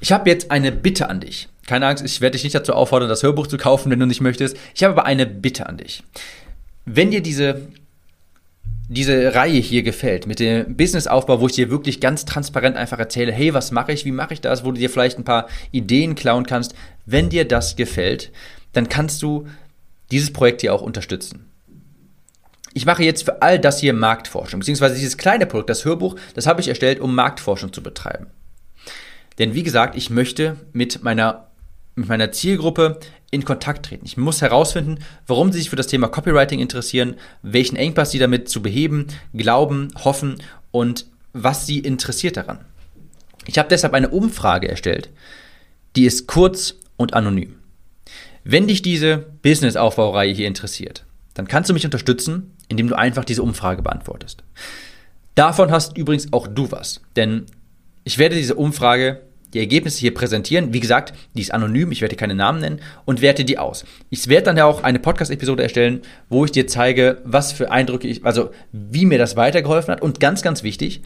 Ich 0.00 0.12
habe 0.12 0.28
jetzt 0.28 0.50
eine 0.50 0.72
Bitte 0.72 1.08
an 1.08 1.20
dich. 1.20 1.48
Keine 1.66 1.86
Angst, 1.86 2.04
ich 2.04 2.20
werde 2.20 2.32
dich 2.32 2.44
nicht 2.44 2.54
dazu 2.54 2.74
auffordern, 2.74 3.08
das 3.08 3.22
Hörbuch 3.22 3.46
zu 3.46 3.56
kaufen, 3.56 3.90
wenn 3.90 4.00
du 4.00 4.06
nicht 4.06 4.20
möchtest. 4.20 4.56
Ich 4.74 4.82
habe 4.82 4.94
aber 4.94 5.06
eine 5.06 5.26
Bitte 5.26 5.66
an 5.66 5.76
dich. 5.76 6.02
Wenn 6.84 7.12
dir 7.12 7.22
diese 7.22 7.68
diese 8.92 9.34
Reihe 9.34 9.60
hier 9.60 9.82
gefällt, 9.82 10.26
mit 10.26 10.40
dem 10.40 10.76
Businessaufbau, 10.76 11.40
wo 11.40 11.46
ich 11.46 11.54
dir 11.54 11.70
wirklich 11.70 12.00
ganz 12.00 12.24
transparent 12.24 12.76
einfach 12.76 12.98
erzähle, 12.98 13.32
hey, 13.32 13.54
was 13.54 13.70
mache 13.70 13.92
ich, 13.92 14.04
wie 14.04 14.12
mache 14.12 14.34
ich 14.34 14.40
das, 14.40 14.64
wo 14.64 14.72
du 14.72 14.78
dir 14.78 14.90
vielleicht 14.90 15.18
ein 15.18 15.24
paar 15.24 15.48
Ideen 15.70 16.14
klauen 16.14 16.46
kannst, 16.46 16.74
wenn 17.06 17.28
dir 17.28 17.46
das 17.46 17.76
gefällt, 17.76 18.30
dann 18.72 18.88
kannst 18.88 19.22
du 19.22 19.46
dieses 20.10 20.32
Projekt 20.32 20.60
hier 20.60 20.74
auch 20.74 20.82
unterstützen. 20.82 21.46
Ich 22.74 22.86
mache 22.86 23.04
jetzt 23.04 23.24
für 23.24 23.42
all 23.42 23.58
das 23.58 23.80
hier 23.80 23.92
Marktforschung, 23.92 24.60
beziehungsweise 24.60 24.94
dieses 24.94 25.18
kleine 25.18 25.46
Produkt, 25.46 25.70
das 25.70 25.84
Hörbuch, 25.84 26.16
das 26.34 26.46
habe 26.46 26.60
ich 26.60 26.68
erstellt, 26.68 27.00
um 27.00 27.14
Marktforschung 27.14 27.72
zu 27.72 27.82
betreiben. 27.82 28.28
Denn 29.38 29.54
wie 29.54 29.62
gesagt, 29.62 29.96
ich 29.96 30.10
möchte 30.10 30.56
mit 30.72 31.02
meiner, 31.02 31.48
mit 31.94 32.08
meiner 32.08 32.32
Zielgruppe 32.32 32.98
in 33.30 33.44
Kontakt 33.44 33.86
treten. 33.86 34.04
Ich 34.04 34.16
muss 34.16 34.42
herausfinden, 34.42 34.98
warum 35.26 35.52
sie 35.52 35.58
sich 35.58 35.70
für 35.70 35.76
das 35.76 35.86
Thema 35.86 36.08
Copywriting 36.08 36.60
interessieren, 36.60 37.16
welchen 37.42 37.76
Engpass 37.76 38.10
sie 38.10 38.18
damit 38.18 38.48
zu 38.48 38.62
beheben, 38.62 39.06
glauben, 39.34 39.88
hoffen 40.04 40.36
und 40.70 41.06
was 41.32 41.66
sie 41.66 41.78
interessiert 41.78 42.36
daran. 42.36 42.58
Ich 43.46 43.58
habe 43.58 43.68
deshalb 43.68 43.94
eine 43.94 44.10
Umfrage 44.10 44.68
erstellt, 44.68 45.10
die 45.96 46.04
ist 46.04 46.26
kurz 46.26 46.76
und 46.96 47.14
anonym. 47.14 47.56
Wenn 48.44 48.66
dich 48.66 48.82
diese 48.82 49.18
Business-Aufbaureihe 49.42 50.32
hier 50.32 50.46
interessiert, 50.46 51.04
dann 51.34 51.48
kannst 51.48 51.70
du 51.70 51.74
mich 51.74 51.84
unterstützen, 51.84 52.54
indem 52.68 52.88
du 52.88 52.96
einfach 52.96 53.24
diese 53.24 53.42
Umfrage 53.42 53.82
beantwortest. 53.82 54.42
Davon 55.34 55.70
hast 55.70 55.96
übrigens 55.96 56.32
auch 56.32 56.46
du 56.46 56.70
was, 56.70 57.00
denn 57.16 57.46
ich 58.04 58.18
werde 58.18 58.36
diese 58.36 58.56
Umfrage 58.56 59.22
die 59.52 59.58
Ergebnisse 59.58 60.00
hier 60.00 60.14
präsentieren. 60.14 60.72
Wie 60.72 60.80
gesagt, 60.80 61.14
die 61.34 61.42
ist 61.42 61.52
anonym, 61.52 61.92
ich 61.92 62.00
werde 62.00 62.16
keine 62.16 62.34
Namen 62.34 62.60
nennen 62.60 62.80
und 63.04 63.20
werte 63.20 63.44
die 63.44 63.58
aus. 63.58 63.84
Ich 64.10 64.28
werde 64.28 64.46
dann 64.46 64.56
ja 64.56 64.64
auch 64.64 64.82
eine 64.82 64.98
Podcast-Episode 64.98 65.62
erstellen, 65.62 66.02
wo 66.28 66.44
ich 66.44 66.52
dir 66.52 66.66
zeige, 66.66 67.20
was 67.24 67.52
für 67.52 67.70
Eindrücke 67.70 68.08
ich, 68.08 68.24
also 68.24 68.50
wie 68.72 69.06
mir 69.06 69.18
das 69.18 69.36
weitergeholfen 69.36 69.92
hat 69.92 70.02
und 70.02 70.20
ganz, 70.20 70.42
ganz 70.42 70.62
wichtig, 70.62 71.02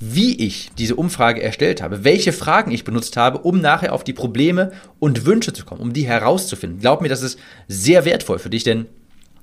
wie 0.00 0.46
ich 0.46 0.70
diese 0.78 0.96
Umfrage 0.96 1.42
erstellt 1.42 1.82
habe, 1.82 2.04
welche 2.04 2.32
Fragen 2.32 2.70
ich 2.70 2.84
benutzt 2.84 3.18
habe, 3.18 3.38
um 3.38 3.60
nachher 3.60 3.92
auf 3.92 4.02
die 4.02 4.14
Probleme 4.14 4.72
und 4.98 5.26
Wünsche 5.26 5.52
zu 5.52 5.66
kommen, 5.66 5.82
um 5.82 5.92
die 5.92 6.06
herauszufinden. 6.06 6.80
Glaub 6.80 7.02
mir, 7.02 7.10
das 7.10 7.22
ist 7.22 7.38
sehr 7.68 8.06
wertvoll 8.06 8.38
für 8.38 8.48
dich, 8.48 8.64
denn 8.64 8.86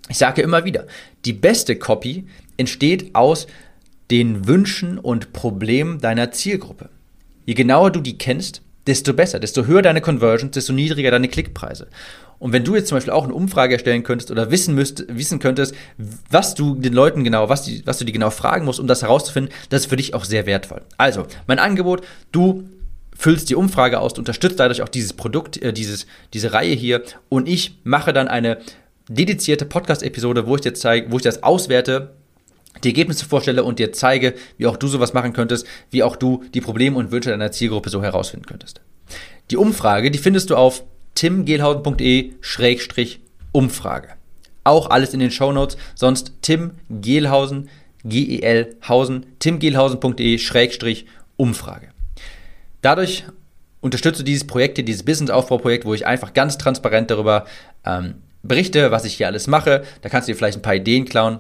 ich 0.10 0.18
sage 0.18 0.42
immer 0.42 0.66
wieder, 0.66 0.88
die 1.26 1.34
beste 1.34 1.76
Copy 1.76 2.26
entsteht 2.58 3.14
aus 3.14 3.46
den 4.10 4.48
Wünschen 4.48 4.98
und 4.98 5.32
Problemen 5.32 6.00
deiner 6.00 6.32
Zielgruppe. 6.32 6.90
Je 7.48 7.54
genauer 7.54 7.92
du 7.92 8.02
die 8.02 8.18
kennst, 8.18 8.62
desto 8.88 9.14
besser, 9.14 9.40
desto 9.40 9.66
höher 9.66 9.82
deine 9.82 10.02
Conversions, 10.02 10.52
desto 10.52 10.74
niedriger 10.74 11.12
deine 11.12 11.30
Klickpreise. 11.30 11.88
Und 12.40 12.52
wenn 12.52 12.66
du 12.66 12.76
jetzt 12.76 12.90
zum 12.90 12.98
Beispiel 12.98 13.14
auch 13.14 13.24
eine 13.24 13.34
Umfrage 13.34 13.74
erstellen 13.74 14.04
könntest 14.04 14.32
oder 14.32 14.52
wissen 14.52 14.76
müsst, 14.76 15.06
wissen 15.08 15.40
könntest, 15.40 15.74
was 16.30 16.56
du 16.56 16.76
den 16.76 16.92
Leuten 16.92 17.24
genau, 17.24 17.48
was, 17.48 17.64
die, 17.64 17.82
was 17.88 18.00
du 18.00 18.06
die 18.06 18.12
genau 18.12 18.32
fragen 18.32 18.66
musst, 18.66 18.82
um 18.82 18.86
das 18.86 19.02
herauszufinden, 19.02 19.54
das 19.70 19.82
ist 19.82 19.90
für 19.90 19.96
dich 19.96 20.14
auch 20.14 20.26
sehr 20.26 20.46
wertvoll. 20.46 20.82
Also, 20.98 21.26
mein 21.48 21.58
Angebot, 21.58 22.02
du 22.34 22.66
füllst 23.16 23.50
die 23.50 23.56
Umfrage 23.56 24.00
aus, 24.02 24.14
du 24.14 24.22
unterstützt 24.22 24.60
dadurch 24.60 24.82
auch 24.82 24.90
dieses 24.90 25.14
Produkt, 25.14 25.62
äh, 25.62 25.72
dieses, 25.72 26.06
diese 26.34 26.52
Reihe 26.52 26.76
hier 26.76 27.02
und 27.30 27.48
ich 27.48 27.80
mache 27.86 28.12
dann 28.12 28.28
eine 28.28 28.58
dedizierte 29.10 29.66
Podcast-Episode, 29.66 30.48
wo 30.48 30.56
ich 30.56 30.62
dir 30.62 30.74
zeige, 30.74 31.12
wo 31.12 31.16
ich 31.16 31.24
das 31.24 31.44
auswerte, 31.44 32.12
die 32.84 32.90
Ergebnisse 32.90 33.26
vorstelle 33.26 33.64
und 33.64 33.80
dir 33.80 33.94
zeige, 33.94 34.34
wie 34.58 34.68
auch 34.68 34.78
du 34.78 34.88
sowas 34.88 35.14
machen 35.14 35.34
könntest, 35.34 35.66
wie 35.92 36.04
auch 36.04 36.16
du 36.16 36.44
die 36.54 36.62
Probleme 36.62 36.98
und 36.98 37.12
Wünsche 37.12 37.30
deiner 37.30 37.52
Zielgruppe 37.52 37.90
so 37.90 38.04
herausfinden 38.04 38.46
könntest. 38.46 38.82
Die 39.52 39.58
Umfrage, 39.58 40.12
die 40.12 40.20
findest 40.20 40.50
du 40.50 40.56
auf 40.56 40.84
timgehlhausen.de-umfrage. 41.16 44.10
Auch 44.64 44.90
alles 44.90 45.14
in 45.14 45.20
den 45.20 45.30
Show 45.32 45.52
Notes. 45.54 45.78
Sonst 45.96 46.34
Tim 46.42 46.72
Gehlhausen, 46.90 47.70
G-E-L 48.04 48.76
Hausen, 48.88 49.26
timgehlhausen.de-umfrage. 49.40 51.90
Dadurch 52.82 53.26
unterstütze 53.80 54.24
dieses 54.24 54.46
Projekt 54.46 54.78
dieses 54.78 55.04
Business-Aufbauprojekt, 55.04 55.86
wo 55.86 55.94
ich 55.94 56.06
einfach 56.06 56.34
ganz 56.34 56.58
transparent 56.58 57.10
darüber 57.10 57.46
ähm, 57.86 58.16
berichte, 58.44 58.92
was 58.92 59.06
ich 59.06 59.16
hier 59.16 59.28
alles 59.28 59.48
mache. 59.48 59.84
Da 60.02 60.10
kannst 60.10 60.28
du 60.28 60.34
dir 60.34 60.38
vielleicht 60.38 60.58
ein 60.58 60.64
paar 60.64 60.76
Ideen 60.76 61.06
klauen 61.06 61.40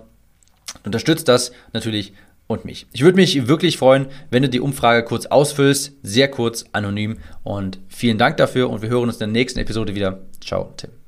unterstützt 0.85 1.27
das 1.27 1.51
natürlich 1.73 2.13
und 2.47 2.65
mich. 2.65 2.87
Ich 2.93 3.01
würde 3.01 3.17
mich 3.17 3.47
wirklich 3.47 3.77
freuen, 3.77 4.07
wenn 4.31 4.43
du 4.43 4.49
die 4.49 4.61
Umfrage 4.61 5.03
kurz 5.03 5.25
ausfüllst, 5.25 5.93
sehr 6.01 6.29
kurz, 6.29 6.65
anonym 6.71 7.17
und 7.43 7.79
vielen 7.89 8.17
Dank 8.17 8.37
dafür 8.37 8.69
und 8.69 8.81
wir 8.81 8.89
hören 8.89 9.03
uns 9.03 9.15
in 9.15 9.19
der 9.19 9.27
nächsten 9.27 9.59
Episode 9.59 9.95
wieder. 9.95 10.21
Ciao, 10.41 10.73
Tim. 10.77 11.06